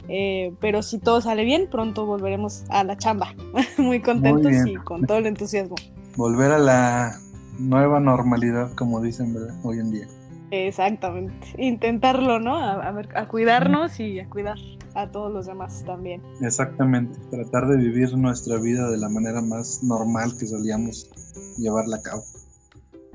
Eh, 0.08 0.54
pero 0.60 0.82
si 0.82 0.98
todo 0.98 1.20
sale 1.20 1.44
bien, 1.44 1.68
pronto 1.68 2.06
volveremos 2.06 2.64
a 2.68 2.84
la 2.84 2.96
chamba. 2.96 3.34
Muy 3.78 4.00
contentos 4.00 4.52
y 4.66 4.76
con 4.76 5.04
todo 5.04 5.18
el 5.18 5.26
entusiasmo. 5.26 5.74
Volver 6.16 6.52
a 6.52 6.58
la 6.58 7.20
nueva 7.58 8.00
normalidad, 8.00 8.72
como 8.74 9.00
dicen, 9.00 9.34
¿verdad? 9.34 9.54
Hoy 9.62 9.78
en 9.78 9.90
día. 9.90 10.06
Exactamente. 10.50 11.48
Intentarlo, 11.58 12.38
¿no? 12.38 12.56
A, 12.56 12.88
a, 12.88 13.28
cuidarnos 13.28 13.98
y 13.98 14.20
a 14.20 14.28
cuidar 14.28 14.58
a 14.94 15.10
todos 15.10 15.32
los 15.32 15.46
demás 15.46 15.82
también. 15.84 16.22
Exactamente. 16.40 17.18
Tratar 17.30 17.66
de 17.66 17.76
vivir 17.76 18.16
nuestra 18.16 18.56
vida 18.58 18.88
de 18.90 18.96
la 18.96 19.08
manera 19.08 19.40
más 19.42 19.82
normal 19.82 20.32
que 20.38 20.46
solíamos 20.46 21.10
llevarla 21.58 21.96
a 21.96 22.02
cabo. 22.02 22.22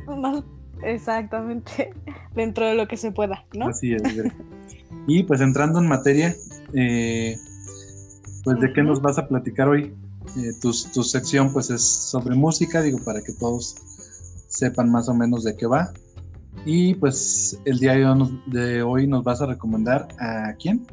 exactamente. 0.84 1.93
Dentro 2.36 2.65
de 2.65 2.75
lo 2.75 2.88
que 2.88 2.97
se 2.97 3.12
pueda, 3.12 3.45
¿no? 3.54 3.67
Así 3.67 3.93
es. 3.93 4.04
y 5.08 5.23
pues 5.23 5.41
entrando 5.41 5.80
en 5.80 5.88
materia, 5.88 6.36
eh, 6.73 7.38
pues 8.43 8.60
de 8.60 8.73
qué 8.73 8.84
nos 8.84 9.01
vas 9.01 9.17
a 9.17 9.27
platicar 9.27 9.69
hoy. 9.69 9.95
Eh, 10.38 10.51
tu, 10.62 10.71
tu 10.93 11.04
sección 11.04 11.51
pues 11.51 11.69
es 11.71 11.84
sobre 11.84 12.36
música, 12.36 12.82
digo, 12.82 12.99
para 13.04 13.21
que 13.21 13.34
todos 13.34 13.75
sepan 14.51 14.91
más 14.91 15.09
o 15.09 15.13
menos 15.13 15.43
de 15.43 15.55
qué 15.55 15.65
va. 15.65 15.91
Y 16.65 16.93
pues 16.95 17.59
el 17.65 17.79
día 17.79 17.95
de 18.47 18.83
hoy 18.83 19.07
nos 19.07 19.23
vas 19.23 19.41
a 19.41 19.47
recomendar 19.47 20.07
a 20.19 20.53
quién? 20.59 20.85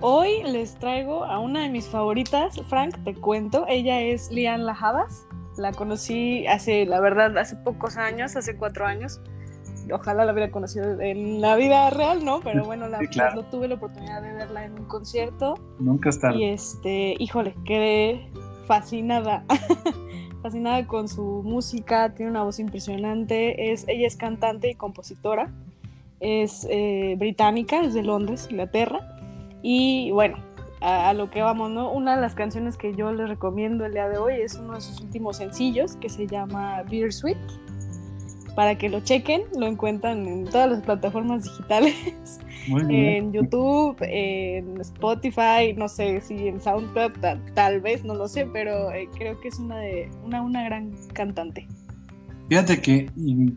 Hoy 0.00 0.42
les 0.42 0.74
traigo 0.74 1.24
a 1.24 1.38
una 1.38 1.62
de 1.62 1.68
mis 1.68 1.86
favoritas, 1.86 2.60
Frank, 2.68 2.96
te 3.04 3.14
cuento. 3.14 3.66
Ella 3.68 4.00
es 4.00 4.30
Lian 4.30 4.66
Lajabas. 4.66 5.26
La 5.56 5.72
conocí 5.72 6.46
hace, 6.46 6.84
la 6.86 7.00
verdad, 7.00 7.36
hace 7.38 7.56
pocos 7.56 7.96
años, 7.96 8.34
hace 8.36 8.56
cuatro 8.56 8.86
años. 8.86 9.20
Ojalá 9.92 10.24
la 10.24 10.32
hubiera 10.32 10.50
conocido 10.50 10.98
en 11.00 11.40
la 11.40 11.56
vida 11.56 11.90
real, 11.90 12.24
¿no? 12.24 12.40
Pero 12.40 12.64
bueno, 12.64 12.88
la, 12.88 12.98
pues, 12.98 13.50
tuve 13.50 13.68
la 13.68 13.74
oportunidad 13.74 14.22
de 14.22 14.32
verla 14.32 14.64
en 14.64 14.78
un 14.78 14.86
concierto. 14.86 15.54
Nunca 15.78 16.08
está. 16.08 16.34
Y 16.34 16.44
este, 16.44 17.14
híjole, 17.18 17.54
quedé 17.64 18.30
fascinada. 18.66 19.44
fascinada 20.44 20.86
con 20.86 21.08
su 21.08 21.42
música, 21.42 22.14
tiene 22.14 22.30
una 22.30 22.42
voz 22.42 22.58
impresionante, 22.58 23.72
es, 23.72 23.88
ella 23.88 24.06
es 24.06 24.14
cantante 24.14 24.68
y 24.68 24.74
compositora, 24.74 25.50
es 26.20 26.66
eh, 26.68 27.14
británica, 27.18 27.80
es 27.80 27.94
de 27.94 28.02
Londres, 28.02 28.48
Inglaterra, 28.50 29.16
y 29.62 30.10
bueno, 30.10 30.36
a, 30.82 31.14
lo 31.14 31.30
que 31.30 31.40
vamos, 31.40 31.70
¿no? 31.70 31.90
Una 31.90 32.16
de 32.16 32.20
las 32.20 32.34
canciones 32.34 32.76
que 32.76 32.94
yo 32.94 33.10
les 33.10 33.26
recomiendo 33.26 33.86
el 33.86 33.94
día 33.94 34.06
de 34.06 34.18
hoy 34.18 34.34
es 34.34 34.56
uno 34.56 34.74
de 34.74 34.82
sus 34.82 35.00
últimos 35.00 35.38
sencillos 35.38 35.96
que 35.96 36.10
se 36.10 36.26
llama 36.26 36.82
Beer 36.90 37.10
Sweet 37.10 37.38
para 38.54 38.76
que 38.76 38.88
lo 38.88 39.00
chequen, 39.00 39.42
lo 39.58 39.66
encuentran 39.66 40.26
en 40.26 40.44
todas 40.44 40.70
las 40.70 40.82
plataformas 40.82 41.44
digitales, 41.44 41.94
en 42.88 43.32
YouTube, 43.32 43.96
en 44.00 44.80
Spotify, 44.80 45.74
no 45.76 45.88
sé 45.88 46.20
si 46.20 46.48
en 46.48 46.60
SoundCloud, 46.60 47.12
tal, 47.54 47.80
vez, 47.80 48.04
no 48.04 48.14
lo 48.14 48.28
sé, 48.28 48.46
pero 48.52 48.92
eh, 48.92 49.08
creo 49.16 49.40
que 49.40 49.48
es 49.48 49.58
una, 49.58 49.78
de, 49.78 50.10
una, 50.24 50.42
una 50.42 50.64
gran 50.64 50.92
cantante. 51.12 51.66
Fíjate 52.48 52.80
que 52.80 53.10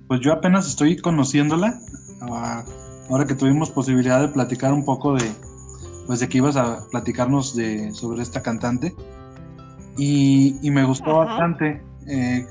pues 0.07 0.21
yo 0.21 0.33
apenas 0.33 0.67
estoy 0.67 0.97
conociéndola, 0.97 1.79
ah, 2.21 2.63
ahora 3.10 3.25
que 3.25 3.36
tuvimos 3.36 3.69
posibilidad 3.69 4.21
de 4.21 4.29
platicar 4.29 4.73
un 4.73 4.86
poco 4.86 5.13
de, 5.13 5.25
pues 6.07 6.19
de 6.19 6.29
que 6.29 6.38
ibas 6.38 6.55
a 6.55 6.88
platicarnos 6.89 7.55
de, 7.55 7.91
sobre 7.91 8.21
esta 8.21 8.41
cantante, 8.41 8.93
y, 9.97 10.69
me 10.71 10.83
gustó 10.83 11.17
bastante. 11.17 11.81
Eh, 12.07 12.45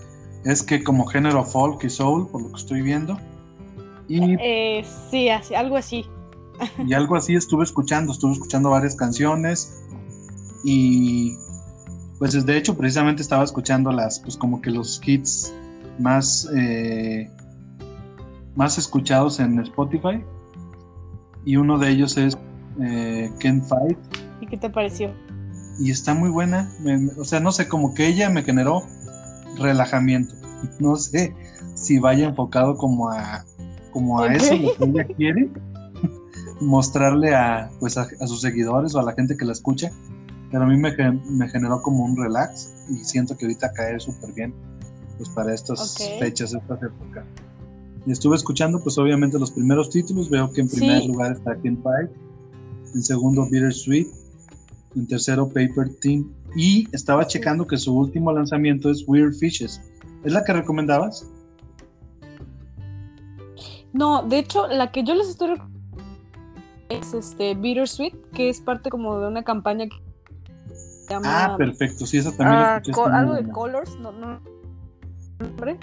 es 0.46 0.62
que 0.62 0.82
como 0.82 1.04
género 1.06 1.44
folk 1.44 1.84
y 1.84 1.90
soul, 1.90 2.28
por 2.28 2.40
lo 2.42 2.48
que 2.50 2.56
estoy 2.56 2.82
viendo. 2.82 3.18
Y, 4.08 4.36
eh, 4.40 4.84
sí, 5.10 5.28
así, 5.28 5.54
algo 5.54 5.76
así. 5.76 6.04
y 6.86 6.94
algo 6.94 7.16
así 7.16 7.34
estuve 7.34 7.64
escuchando, 7.64 8.12
estuve 8.12 8.32
escuchando 8.32 8.70
varias 8.70 8.94
canciones 8.94 9.82
y 10.64 11.36
pues 12.18 12.46
de 12.46 12.56
hecho 12.56 12.76
precisamente 12.76 13.20
estaba 13.20 13.44
escuchando 13.44 13.92
las, 13.92 14.20
pues 14.20 14.36
como 14.38 14.62
que 14.62 14.70
los 14.70 15.00
hits 15.06 15.52
más, 15.98 16.48
eh, 16.56 17.30
más 18.54 18.78
escuchados 18.78 19.38
en 19.38 19.58
Spotify 19.60 20.24
y 21.44 21.56
uno 21.56 21.78
de 21.78 21.90
ellos 21.90 22.16
es 22.16 22.38
eh, 22.80 23.30
Fight. 23.68 23.98
¿Y 24.40 24.46
qué 24.46 24.56
te 24.56 24.70
pareció? 24.70 25.10
y 25.78 25.90
está 25.90 26.14
muy 26.14 26.30
buena. 26.30 26.72
Me- 26.80 27.10
o 27.18 27.24
sea, 27.24 27.38
no 27.40 27.52
sé, 27.52 27.68
como 27.68 27.92
que 27.92 28.06
ella 28.06 28.30
me 28.30 28.42
generó 28.42 28.82
relajamiento. 29.58 30.34
No 30.80 30.96
sé 30.96 31.34
si 31.74 31.98
vaya 31.98 32.26
enfocado 32.28 32.76
como 32.76 33.10
a, 33.10 33.44
como 33.92 34.20
a 34.20 34.32
eso, 34.34 34.54
lo 34.56 34.74
que 34.74 34.84
ella 34.84 35.06
quiere, 35.16 35.50
mostrarle 36.60 37.34
a, 37.34 37.70
pues 37.80 37.96
a, 37.98 38.06
a 38.20 38.26
sus 38.26 38.40
seguidores 38.40 38.94
o 38.94 39.00
a 39.00 39.02
la 39.02 39.12
gente 39.12 39.36
que 39.36 39.44
la 39.44 39.52
escucha. 39.52 39.90
Pero 40.50 40.64
a 40.64 40.66
mí 40.66 40.76
me, 40.76 40.92
me 41.30 41.48
generó 41.48 41.82
como 41.82 42.04
un 42.04 42.16
relax 42.16 42.72
y 42.88 43.04
siento 43.04 43.36
que 43.36 43.46
ahorita 43.46 43.72
cae 43.72 43.98
súper 43.98 44.32
bien 44.32 44.54
pues 45.16 45.28
para 45.30 45.52
estas 45.54 46.10
Ok. 46.12 46.18
fechas, 46.20 46.54
estas 46.54 46.82
épocas. 46.82 47.24
Y 48.06 48.12
estuve 48.12 48.36
escuchando 48.36 48.80
pues 48.82 48.96
obviamente 48.98 49.38
los 49.38 49.50
primeros 49.50 49.90
títulos, 49.90 50.30
veo 50.30 50.52
que 50.52 50.60
en 50.60 50.68
primer 50.68 51.02
Sí. 51.02 51.08
lugar 51.08 51.32
está 51.32 51.56
King 51.56 51.76
Pie, 51.76 52.10
en 52.94 53.02
segundo 53.02 53.46
Bittersweet, 53.50 54.06
en 54.96 55.06
tercero 55.06 55.46
Paper 55.48 55.88
Thin 56.00 56.34
y 56.56 56.88
estaba 56.92 57.26
checando 57.26 57.66
que 57.66 57.76
su 57.76 57.94
último 57.96 58.32
lanzamiento 58.32 58.90
es 58.90 59.04
Weird 59.06 59.34
Fishes. 59.34 59.80
¿Es 60.24 60.32
la 60.32 60.42
que 60.42 60.52
recomendabas? 60.54 61.28
No, 63.92 64.22
de 64.22 64.38
hecho, 64.38 64.66
la 64.66 64.90
que 64.92 65.04
yo 65.04 65.14
les 65.14 65.28
estoy 65.28 65.60
es 66.88 67.14
este 67.14 67.54
Bittersweet, 67.54 68.14
que 68.32 68.48
es 68.48 68.60
parte 68.60 68.90
como 68.90 69.18
de 69.18 69.28
una 69.28 69.42
campaña 69.42 69.86
que 69.86 69.96
se 70.74 71.10
llama 71.14 71.44
Ah, 71.44 71.56
perfecto, 71.56 72.06
sí, 72.06 72.18
esa 72.18 72.30
también 72.36 72.58
ah, 72.58 72.82
co- 72.92 73.06
algo 73.06 73.34
de. 73.34 73.48
Colors, 73.48 73.98
no, 73.98 74.12
no. 74.12 74.40
nombre. 75.38 75.78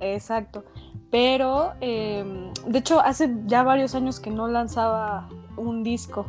Exacto. 0.00 0.64
Pero, 1.10 1.72
eh, 1.80 2.50
de 2.66 2.78
hecho, 2.78 3.00
hace 3.00 3.34
ya 3.46 3.62
varios 3.62 3.94
años 3.94 4.18
que 4.20 4.30
no 4.30 4.48
lanzaba 4.48 5.28
un 5.56 5.82
disco. 5.82 6.26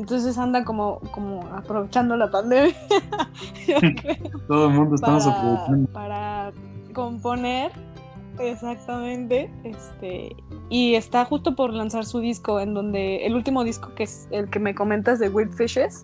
Entonces 0.00 0.38
anda 0.38 0.64
como, 0.64 0.98
como 1.12 1.42
aprovechando 1.54 2.16
la 2.16 2.30
pandemia. 2.30 2.74
Todo 4.48 4.68
el 4.68 4.74
mundo 4.74 4.94
estamos 4.94 5.24
para, 5.24 5.38
aprovechando. 5.38 5.92
para 5.92 6.52
componer. 6.94 7.70
Exactamente. 8.38 9.52
Este. 9.62 10.34
Y 10.70 10.94
está 10.94 11.26
justo 11.26 11.54
por 11.54 11.74
lanzar 11.74 12.06
su 12.06 12.20
disco, 12.20 12.60
en 12.60 12.72
donde 12.72 13.26
el 13.26 13.34
último 13.34 13.62
disco, 13.62 13.94
que 13.94 14.04
es 14.04 14.26
el 14.30 14.48
que 14.48 14.58
me 14.58 14.74
comentas 14.74 15.18
de 15.18 15.28
Weird 15.28 15.52
Fishes, 15.52 16.02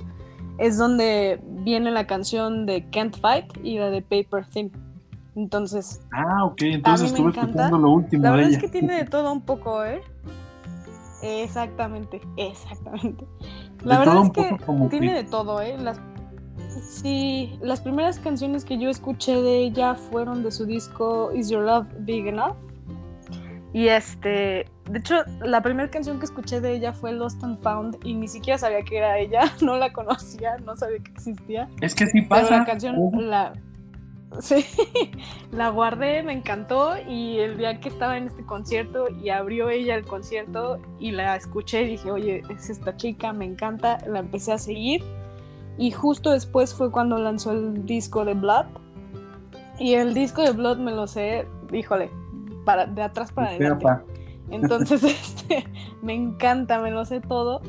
es 0.59 0.77
donde 0.77 1.41
viene 1.65 1.91
la 1.91 2.07
canción 2.07 2.67
de 2.67 2.85
Can't 2.91 3.19
Fight 3.19 3.47
y 3.63 3.79
la 3.79 3.89
de 3.89 4.03
Paper 4.03 4.47
Thin. 4.47 4.71
Entonces, 5.37 6.03
Ah, 6.13 6.45
ok, 6.45 6.61
entonces 6.63 7.09
estuve 7.13 7.31
escuchando 7.31 7.79
lo 7.79 7.91
último 7.93 8.23
la 8.25 8.31
de 8.33 8.37
verdad 8.37 8.51
ella. 8.51 8.59
es 8.59 8.63
que 8.63 8.69
tiene 8.69 8.95
de 8.97 9.05
todo 9.11 9.33
un 9.33 9.41
poco, 9.41 9.83
¿eh? 9.85 10.03
Exactamente, 11.23 12.21
exactamente. 12.37 13.27
La 13.85 13.99
verdad 13.99 14.25
es 14.25 14.31
que 14.31 14.59
como 14.65 14.89
tiene 14.89 15.09
que- 15.09 15.15
de 15.15 15.25
todo, 15.25 15.61
¿eh? 15.61 15.77
Las, 15.79 16.01
sí, 16.89 17.59
las 17.61 17.81
primeras 17.81 18.19
canciones 18.19 18.65
que 18.65 18.79
yo 18.79 18.89
escuché 18.91 19.41
de 19.43 19.59
ella 19.59 19.95
fueron 19.95 20.43
de 20.43 20.51
su 20.51 20.67
disco 20.67 21.31
Is 21.35 21.49
Your 21.51 21.63
Love 21.65 21.87
Big 22.01 22.27
Enough? 22.27 22.57
Y 23.73 23.89
este, 23.89 24.67
de 24.91 24.99
hecho, 24.99 25.17
la 25.45 25.61
primera 25.61 25.91
canción 25.91 26.19
que 26.19 26.25
escuché 26.25 26.61
de 26.63 26.73
ella 26.73 26.93
fue 26.95 27.13
Lost 27.13 27.45
and 27.45 27.61
Found 27.63 27.99
y 28.05 28.15
ni 28.15 28.27
siquiera 28.27 28.59
sabía 28.59 28.83
que 28.83 28.97
era 28.97 29.19
ella, 29.19 29.43
no 29.63 29.77
la 29.77 29.93
conocía, 29.93 30.57
no 30.65 30.77
sabía 30.77 30.99
que 31.03 31.11
existía. 31.13 31.69
Es 31.83 31.95
que 31.95 32.07
sí 32.07 32.23
Pero 32.23 32.29
pasa. 32.29 32.59
la 32.59 32.65
canción 32.65 32.97
la, 33.29 33.53
sí, 34.41 34.65
la 35.53 35.71
guardé, 35.71 36.23
me 36.23 36.33
encantó 36.33 36.95
y 37.09 37.39
el 37.39 37.59
día 37.59 37.81
que 37.81 37.89
estaba 37.89 38.17
en 38.17 38.29
este 38.29 38.45
concierto 38.45 39.09
y 39.23 39.31
abrió 39.31 39.71
ella 39.71 39.95
el 39.95 40.05
concierto 40.05 40.79
y 40.99 41.13
la 41.13 41.37
escuché 41.37 41.85
dije, 41.85 42.11
oye, 42.11 42.43
es 42.49 42.71
esta 42.71 42.97
chica, 42.97 43.33
me 43.33 43.45
encanta, 43.45 43.99
la 44.07 44.21
empecé 44.21 44.53
a 44.53 44.59
seguir 44.59 45.03
y 45.79 45.91
justo 45.91 46.31
después 46.31 46.75
fue 46.75 46.91
cuando 46.91 47.19
lanzó 47.19 47.53
el 47.53 47.87
disco 47.87 48.25
de 48.25 48.35
Blood 48.35 48.67
y 49.79 49.95
el 49.95 50.15
disco 50.15 50.43
de 50.43 50.53
Blood 50.53 50.79
me 50.79 50.93
lo 50.93 51.07
sé, 51.07 51.47
híjole, 51.73 52.11
para, 52.65 52.87
de 52.87 53.03
atrás 53.03 53.33
para 53.33 53.49
adelante. 53.49 53.87
Entonces, 54.51 55.03
este, 55.05 55.67
me 56.03 56.15
encanta, 56.15 56.79
me 56.81 56.91
lo 56.91 57.05
sé 57.05 57.21
todo. 57.21 57.61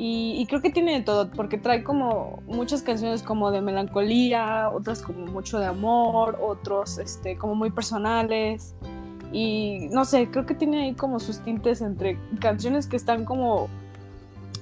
Y, 0.00 0.36
y 0.38 0.46
creo 0.46 0.62
que 0.62 0.70
tiene 0.70 0.92
de 0.92 1.02
todo, 1.02 1.28
porque 1.30 1.58
trae 1.58 1.82
como 1.82 2.40
muchas 2.46 2.82
canciones 2.82 3.22
como 3.24 3.50
de 3.50 3.60
melancolía, 3.60 4.70
otras 4.70 5.02
como 5.02 5.26
mucho 5.26 5.58
de 5.58 5.66
amor, 5.66 6.38
otros 6.40 6.98
este, 6.98 7.36
como 7.36 7.56
muy 7.56 7.70
personales. 7.70 8.76
Y 9.32 9.88
no 9.90 10.04
sé, 10.04 10.30
creo 10.30 10.46
que 10.46 10.54
tiene 10.54 10.84
ahí 10.84 10.94
como 10.94 11.18
sus 11.18 11.40
tintes 11.40 11.82
entre 11.82 12.16
canciones 12.40 12.86
que 12.86 12.96
están 12.96 13.24
como, 13.24 13.68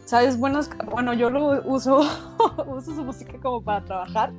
¿sabes? 0.07 0.41
Buenas, 0.41 0.71
bueno, 0.91 1.13
yo 1.13 1.29
lo 1.29 1.63
uso, 1.67 2.01
uso 2.67 2.95
su 2.95 3.05
música 3.05 3.39
como 3.41 3.61
para 3.61 3.85
trabajar 3.85 4.33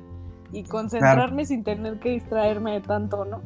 y 0.52 0.64
concentrarme 0.64 1.46
sin 1.46 1.62
tener 1.62 2.00
que 2.00 2.10
distraerme 2.10 2.72
de 2.72 2.80
tanto, 2.80 3.24
¿no? 3.24 3.40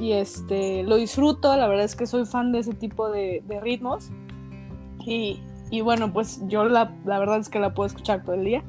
y 0.00 0.12
este 0.12 0.82
lo 0.82 0.96
disfruto, 0.96 1.54
la 1.56 1.68
verdad 1.68 1.84
es 1.84 1.94
que 1.94 2.06
soy 2.06 2.24
fan 2.24 2.52
de 2.52 2.60
ese 2.60 2.72
tipo 2.72 3.10
de, 3.10 3.44
de 3.46 3.60
ritmos 3.60 4.10
y, 5.04 5.40
y 5.70 5.80
bueno, 5.82 6.12
pues 6.12 6.42
yo 6.48 6.64
la, 6.64 6.94
la 7.04 7.18
verdad 7.18 7.38
es 7.38 7.48
que 7.48 7.58
la 7.58 7.74
puedo 7.74 7.86
escuchar 7.86 8.24
todo 8.24 8.34
el 8.34 8.44
día 8.44 8.62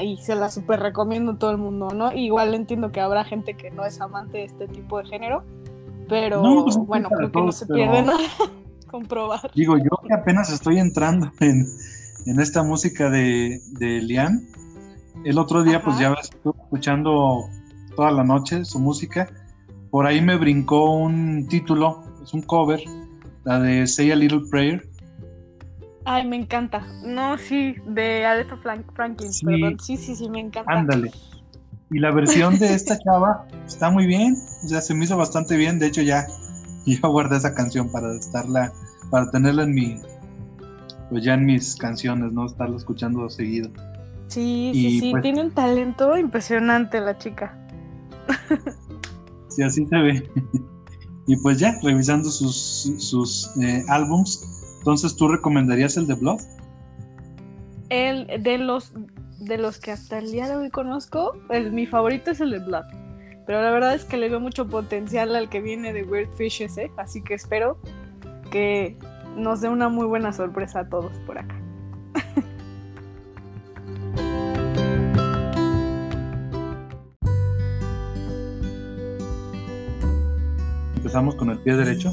y 0.00 0.16
se 0.18 0.34
la 0.34 0.50
súper 0.50 0.80
recomiendo 0.80 1.32
a 1.32 1.38
todo 1.38 1.50
el 1.50 1.58
mundo, 1.58 1.88
¿no? 1.94 2.12
Igual 2.12 2.54
entiendo 2.54 2.92
que 2.92 3.00
habrá 3.00 3.24
gente 3.24 3.54
que 3.54 3.70
no 3.70 3.84
es 3.84 4.00
amante 4.00 4.38
de 4.38 4.44
este 4.44 4.68
tipo 4.68 4.98
de 4.98 5.04
género, 5.06 5.44
pero 6.08 6.42
No, 6.42 6.64
pues, 6.64 6.76
bueno, 6.76 7.08
creo 7.10 7.30
que 7.30 7.40
no 7.40 7.52
se 7.52 7.66
pierde 7.66 8.02
nada 8.02 8.18
comprobar. 8.90 9.50
Digo, 9.54 9.76
yo 9.76 9.90
que 10.06 10.14
apenas 10.14 10.50
estoy 10.50 10.78
entrando 10.78 11.30
en, 11.40 11.66
en 12.26 12.40
esta 12.40 12.62
música 12.62 13.10
de, 13.10 13.60
de 13.72 14.00
Lian, 14.02 14.46
el 15.24 15.38
otro 15.38 15.62
día 15.62 15.82
pues 15.82 15.98
ya 15.98 16.14
estuve 16.20 16.54
escuchando 16.62 17.44
toda 17.96 18.10
la 18.10 18.24
noche 18.24 18.64
su 18.64 18.78
música, 18.78 19.28
por 19.90 20.06
ahí 20.06 20.22
me 20.22 20.36
brincó 20.36 20.94
un 20.94 21.46
título, 21.48 22.02
es 22.22 22.32
un 22.32 22.42
cover, 22.42 22.82
la 23.44 23.58
de 23.60 23.86
Say 23.86 24.10
a 24.10 24.16
Little 24.16 24.42
Prayer, 24.50 24.88
Ay, 26.04 26.26
me 26.26 26.36
encanta. 26.36 26.82
No, 27.04 27.38
sí, 27.38 27.76
de 27.86 28.24
Aretha 28.26 28.56
Frank- 28.56 28.92
Franklin, 28.94 29.32
Sí. 29.32 29.44
perdón. 29.46 29.78
Sí, 29.80 29.96
sí, 29.96 30.16
sí, 30.16 30.28
me 30.28 30.40
encanta. 30.40 30.72
ándale. 30.72 31.10
Y 31.90 31.98
la 31.98 32.10
versión 32.10 32.58
de 32.58 32.74
esta 32.74 32.98
chava 32.98 33.46
está 33.66 33.90
muy 33.90 34.06
bien, 34.06 34.34
o 34.64 34.68
sea, 34.68 34.80
se 34.80 34.94
me 34.94 35.04
hizo 35.04 35.16
bastante 35.16 35.56
bien, 35.56 35.78
de 35.78 35.86
hecho 35.88 36.00
ya, 36.02 36.26
ya 36.86 37.06
guardé 37.06 37.36
esa 37.36 37.54
canción 37.54 37.92
para 37.92 38.14
estarla, 38.16 38.72
para 39.10 39.30
tenerla 39.30 39.64
en 39.64 39.74
mi, 39.74 40.00
pues 41.10 41.22
ya 41.22 41.34
en 41.34 41.44
mis 41.44 41.76
canciones, 41.76 42.32
¿no? 42.32 42.46
Estarla 42.46 42.76
escuchando 42.78 43.28
seguido. 43.28 43.70
Sí, 44.28 44.70
Y, 44.74 44.90
sí, 44.92 45.00
sí, 45.00 45.10
pues- 45.10 45.22
tiene 45.22 45.42
un 45.42 45.50
talento 45.50 46.16
impresionante 46.16 46.98
la 47.00 47.18
chica. 47.18 47.58
Sí, 49.50 49.62
así 49.62 49.86
se 49.86 49.96
ve. 49.98 50.30
y 51.26 51.36
pues 51.36 51.58
ya, 51.58 51.78
revisando 51.82 52.30
sus, 52.30 52.94
sus 52.96 53.50
eh, 53.60 53.84
álbums, 53.88 54.48
entonces 54.82 55.14
tú 55.14 55.28
recomendarías 55.28 55.96
el 55.96 56.08
de 56.08 56.14
Blood? 56.14 56.40
El, 57.88 58.26
de 58.42 58.58
los 58.58 58.92
de 59.38 59.56
los 59.56 59.78
que 59.78 59.92
hasta 59.92 60.18
el 60.18 60.32
día 60.32 60.48
de 60.48 60.56
hoy 60.56 60.70
conozco, 60.70 61.34
el, 61.50 61.70
mi 61.70 61.86
favorito 61.86 62.32
es 62.32 62.40
el 62.40 62.50
de 62.50 62.58
Blood. 62.58 62.82
Pero 63.46 63.62
la 63.62 63.70
verdad 63.70 63.94
es 63.94 64.04
que 64.04 64.16
le 64.16 64.28
veo 64.28 64.40
mucho 64.40 64.66
potencial 64.66 65.36
al 65.36 65.48
que 65.48 65.60
viene 65.60 65.92
de 65.92 66.02
Weird 66.02 66.32
Fishes, 66.34 66.76
¿eh? 66.78 66.90
Así 66.96 67.22
que 67.22 67.34
espero 67.34 67.78
que 68.50 68.96
nos 69.36 69.60
dé 69.60 69.68
una 69.68 69.88
muy 69.88 70.06
buena 70.06 70.32
sorpresa 70.32 70.80
a 70.80 70.88
todos 70.88 71.12
por 71.26 71.38
acá. 71.38 71.56
Empezamos 80.96 81.36
con 81.36 81.50
el 81.50 81.60
pie 81.60 81.76
derecho 81.76 82.10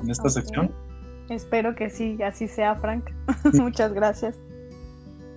en 0.00 0.10
esta 0.10 0.28
sección, 0.28 0.74
Espero 1.32 1.74
que 1.74 1.88
sí, 1.90 2.22
así 2.22 2.46
sea, 2.46 2.76
Frank. 2.76 3.10
Muchas 3.54 3.92
gracias. 3.92 4.38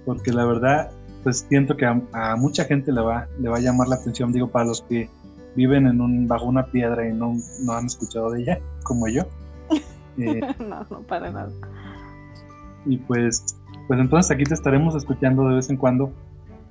porque 0.06 0.32
la 0.32 0.46
verdad, 0.46 0.91
pues 1.24 1.46
siento 1.50 1.76
que 1.78 1.86
a, 1.86 2.00
a 2.14 2.36
mucha 2.36 2.66
gente 2.66 2.91
le 2.91 3.02
va, 3.02 3.28
le 3.39 3.50
va 3.50 3.58
a 3.58 3.60
llamar 3.60 3.88
la 3.88 3.96
atención, 3.96 4.32
digo, 4.32 4.50
para 4.50 4.66
los 4.66 4.82
que 4.84 5.10
viven 5.56 5.88
en 5.88 6.02
un, 6.02 6.28
bajo 6.28 6.46
una 6.46 6.66
piedra 6.66 7.08
y 7.08 7.14
no, 7.14 7.36
no 7.64 7.74
han 7.74 7.86
escuchado 7.86 8.32
de 8.32 8.41
ella, 8.41 8.60
como 8.84 9.08
yo. 9.08 9.24
Eh, 10.18 10.39
no, 10.60 10.86
no, 10.89 11.02
para 11.02 11.30
nada. 11.30 11.52
y 12.86 12.96
pues, 12.96 13.43
pues 13.86 14.00
entonces 14.00 14.32
aquí 14.32 14.46
te 14.46 14.54
estaremos 14.54 14.96
escuchando 14.96 15.46
de 15.50 15.56
vez 15.56 15.70
en 15.70 15.76
cuando. 15.76 16.10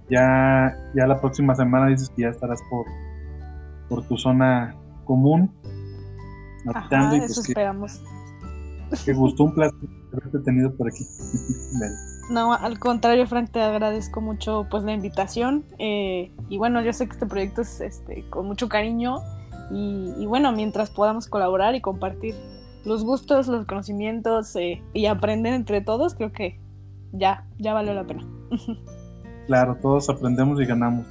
Ya, 0.09 0.75
ya 0.95 1.07
la 1.07 1.21
próxima 1.21 1.55
semana 1.55 1.89
dices 1.89 2.09
que 2.09 2.23
ya 2.23 2.29
estarás 2.31 2.63
por, 2.71 2.87
por 3.91 4.03
tu 4.09 4.17
zona 4.17 4.75
común. 5.05 5.51
Ajá, 6.73 7.17
y 7.17 7.19
pues 7.19 7.33
eso 7.33 7.43
que, 7.43 7.53
esperamos. 7.53 8.01
Que 9.03 9.13
gustó 9.13 9.45
un 9.45 9.55
placer 9.55 9.79
haberte 10.13 10.39
tenido 10.41 10.75
por 10.77 10.89
aquí. 10.89 11.05
No, 12.31 12.53
al 12.55 12.79
contrario, 12.79 13.27
Frank, 13.27 13.51
te 13.51 13.61
agradezco 13.61 14.21
mucho 14.21 14.67
pues 14.71 14.85
la 14.85 14.93
invitación. 14.93 15.65
eh, 15.79 16.33
y 16.49 16.59
bueno, 16.59 16.83
yo 16.83 16.93
sé 16.93 17.07
que 17.07 17.13
este 17.13 17.27
proyecto 17.27 17.63
es 17.63 17.81
este, 17.81 18.25
con 18.31 18.47
mucho 18.47 18.69
cariño. 18.69 19.19
Y, 19.71 20.13
y 20.19 20.27
bueno, 20.27 20.53
mientras 20.53 20.91
podamos 20.91 21.27
colaborar 21.27 21.75
y 21.75 21.81
compartir 21.81 22.35
los 22.85 23.03
gustos, 23.03 23.49
los 23.49 23.67
conocimientos 23.67 24.55
eh, 24.57 24.83
y 24.93 25.07
aprender 25.07 25.55
entre 25.55 25.81
todos, 25.81 26.15
creo 26.15 26.33
que 26.33 26.61
ya, 27.13 27.47
ya 27.59 27.73
valió 27.73 27.95
la 27.95 28.07
pena. 28.07 28.27
Claro, 29.47 29.77
todos 29.83 30.09
aprendemos 30.09 30.59
y 30.59 30.65
ganamos. 30.65 31.07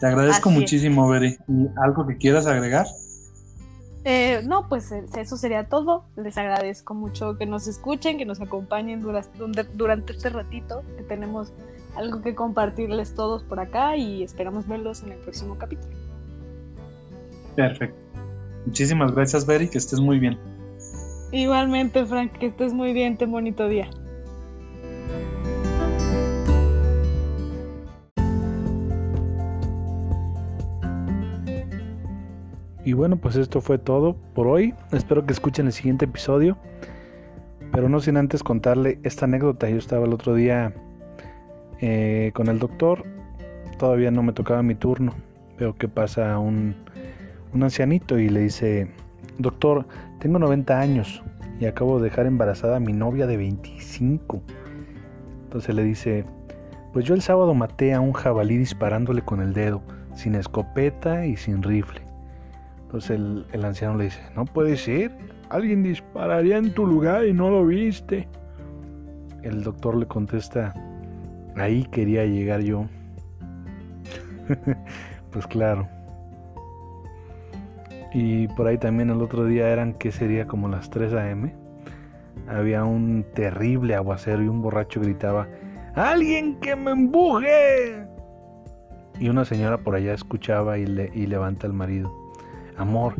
Te 0.00 0.06
agradezco 0.08 0.48
Así 0.48 0.58
muchísimo, 0.58 1.08
Beri. 1.08 1.36
¿Y 1.46 1.68
¿Algo 1.84 2.04
que 2.04 2.16
quieras 2.16 2.48
agregar? 2.48 2.84
Eh, 4.04 4.42
no, 4.46 4.68
pues 4.68 4.92
eh, 4.92 5.04
eso 5.16 5.36
sería 5.36 5.68
todo. 5.68 6.04
Les 6.16 6.36
agradezco 6.36 6.94
mucho 6.94 7.38
que 7.38 7.46
nos 7.46 7.66
escuchen, 7.66 8.18
que 8.18 8.26
nos 8.26 8.40
acompañen 8.40 9.00
dura- 9.00 9.24
durante 9.74 10.12
este 10.12 10.28
ratito, 10.28 10.82
que 10.96 11.02
tenemos 11.04 11.52
algo 11.96 12.20
que 12.20 12.34
compartirles 12.34 13.14
todos 13.14 13.42
por 13.44 13.60
acá 13.60 13.96
y 13.96 14.22
esperamos 14.22 14.66
verlos 14.68 15.02
en 15.02 15.12
el 15.12 15.18
próximo 15.20 15.56
capítulo. 15.56 15.94
Perfecto. 17.56 17.96
Muchísimas 18.66 19.12
gracias, 19.14 19.46
Beri, 19.46 19.68
que 19.68 19.78
estés 19.78 20.00
muy 20.00 20.18
bien. 20.18 20.38
Igualmente, 21.32 22.04
Frank, 22.04 22.32
que 22.32 22.46
estés 22.46 22.72
muy 22.72 22.92
bien, 22.92 23.16
ten 23.16 23.30
bonito 23.30 23.68
día. 23.68 23.88
Y 32.84 32.92
bueno, 32.92 33.16
pues 33.16 33.36
esto 33.36 33.62
fue 33.62 33.78
todo 33.78 34.14
por 34.34 34.46
hoy. 34.46 34.74
Espero 34.92 35.24
que 35.24 35.32
escuchen 35.32 35.66
el 35.66 35.72
siguiente 35.72 36.04
episodio. 36.04 36.58
Pero 37.72 37.88
no 37.88 37.98
sin 38.00 38.18
antes 38.18 38.42
contarle 38.42 38.98
esta 39.02 39.24
anécdota. 39.24 39.68
Yo 39.68 39.78
estaba 39.78 40.04
el 40.04 40.12
otro 40.12 40.34
día 40.34 40.74
eh, 41.80 42.30
con 42.34 42.48
el 42.48 42.58
doctor. 42.58 43.04
Todavía 43.78 44.10
no 44.10 44.22
me 44.22 44.32
tocaba 44.34 44.62
mi 44.62 44.74
turno. 44.74 45.14
Veo 45.58 45.74
que 45.74 45.88
pasa 45.88 46.38
un, 46.38 46.76
un 47.54 47.62
ancianito 47.62 48.18
y 48.18 48.28
le 48.28 48.40
dice, 48.40 48.88
doctor, 49.38 49.86
tengo 50.20 50.38
90 50.38 50.78
años 50.78 51.22
y 51.58 51.64
acabo 51.64 51.98
de 51.98 52.10
dejar 52.10 52.26
embarazada 52.26 52.76
a 52.76 52.80
mi 52.80 52.92
novia 52.92 53.26
de 53.26 53.38
25. 53.38 54.42
Entonces 55.44 55.74
le 55.74 55.84
dice, 55.84 56.26
pues 56.92 57.06
yo 57.06 57.14
el 57.14 57.22
sábado 57.22 57.54
maté 57.54 57.94
a 57.94 58.00
un 58.00 58.12
jabalí 58.12 58.58
disparándole 58.58 59.22
con 59.22 59.40
el 59.40 59.54
dedo, 59.54 59.82
sin 60.14 60.34
escopeta 60.34 61.26
y 61.26 61.36
sin 61.36 61.62
rifle. 61.62 62.03
Entonces 62.94 63.18
el, 63.18 63.44
el 63.50 63.64
anciano 63.64 63.96
le 63.96 64.04
dice, 64.04 64.20
no 64.36 64.44
puede 64.44 64.76
ser, 64.76 65.10
alguien 65.50 65.82
dispararía 65.82 66.58
en 66.58 66.72
tu 66.74 66.86
lugar 66.86 67.26
y 67.26 67.32
no 67.32 67.50
lo 67.50 67.66
viste. 67.66 68.28
El 69.42 69.64
doctor 69.64 69.96
le 69.96 70.06
contesta, 70.06 70.72
ahí 71.56 71.82
quería 71.90 72.24
llegar 72.24 72.60
yo. 72.60 72.86
pues 75.32 75.44
claro. 75.48 75.88
Y 78.12 78.46
por 78.46 78.68
ahí 78.68 78.78
también 78.78 79.10
el 79.10 79.20
otro 79.20 79.44
día 79.44 79.70
eran 79.70 79.94
que 79.94 80.12
sería 80.12 80.46
como 80.46 80.68
las 80.68 80.88
3 80.90 81.14
a.m. 81.14 81.52
Había 82.46 82.84
un 82.84 83.26
terrible 83.34 83.96
aguacero 83.96 84.40
y 84.40 84.46
un 84.46 84.62
borracho 84.62 85.00
gritaba, 85.00 85.48
¡Alguien 85.96 86.60
que 86.60 86.76
me 86.76 86.92
embuje! 86.92 88.06
Y 89.18 89.30
una 89.30 89.44
señora 89.44 89.78
por 89.78 89.96
allá 89.96 90.14
escuchaba 90.14 90.78
y, 90.78 90.82
y 90.82 91.26
levanta 91.26 91.66
al 91.66 91.72
marido. 91.72 92.23
Amor, 92.76 93.14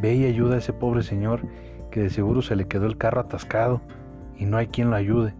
ve 0.00 0.14
y 0.14 0.24
ayuda 0.24 0.56
a 0.56 0.58
ese 0.58 0.72
pobre 0.72 1.02
señor 1.02 1.40
que 1.90 2.00
de 2.00 2.10
seguro 2.10 2.42
se 2.42 2.56
le 2.56 2.66
quedó 2.66 2.86
el 2.86 2.96
carro 2.96 3.20
atascado 3.20 3.80
y 4.36 4.46
no 4.46 4.56
hay 4.56 4.68
quien 4.68 4.90
lo 4.90 4.96
ayude. 4.96 5.34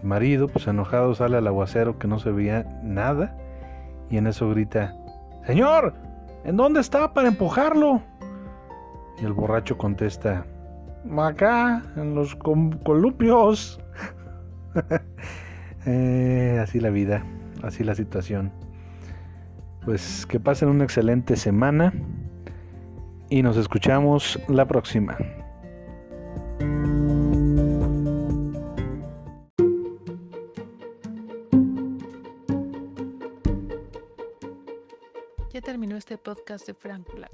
El 0.00 0.08
marido, 0.08 0.48
pues 0.48 0.66
enojado, 0.66 1.14
sale 1.14 1.36
al 1.36 1.46
aguacero 1.46 1.98
que 1.98 2.08
no 2.08 2.18
se 2.18 2.30
veía 2.30 2.80
nada 2.82 3.36
y 4.08 4.16
en 4.16 4.26
eso 4.26 4.48
grita, 4.50 4.96
Señor, 5.46 5.94
¿en 6.44 6.56
dónde 6.56 6.80
está 6.80 7.12
para 7.12 7.28
empujarlo? 7.28 8.00
Y 9.20 9.24
el 9.24 9.32
borracho 9.32 9.76
contesta, 9.76 10.46
acá, 11.18 11.82
en 11.96 12.14
los 12.14 12.34
columpios. 12.36 13.80
Eh, 15.86 16.58
así 16.62 16.78
la 16.78 16.90
vida, 16.90 17.24
así 17.62 17.84
la 17.84 17.94
situación. 17.94 18.52
Pues 19.82 20.26
que 20.26 20.38
pasen 20.38 20.68
una 20.68 20.84
excelente 20.84 21.36
semana 21.36 21.94
y 23.30 23.42
nos 23.42 23.56
escuchamos 23.56 24.38
la 24.48 24.66
próxima. 24.66 25.16
Ya 35.52 35.60
terminó 35.62 35.96
este 35.96 36.18
podcast 36.18 36.66
de 36.66 36.74
Frank 36.74 37.06
Black. 37.14 37.30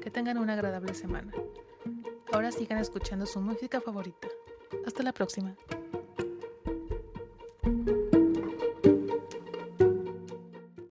Que 0.00 0.10
tengan 0.10 0.36
una 0.38 0.54
agradable 0.54 0.92
semana. 0.94 1.32
Ahora 2.32 2.50
sigan 2.50 2.78
escuchando 2.78 3.24
su 3.24 3.40
música 3.40 3.80
favorita. 3.80 4.28
Hasta 4.84 5.02
la 5.04 5.12
próxima. 5.12 5.54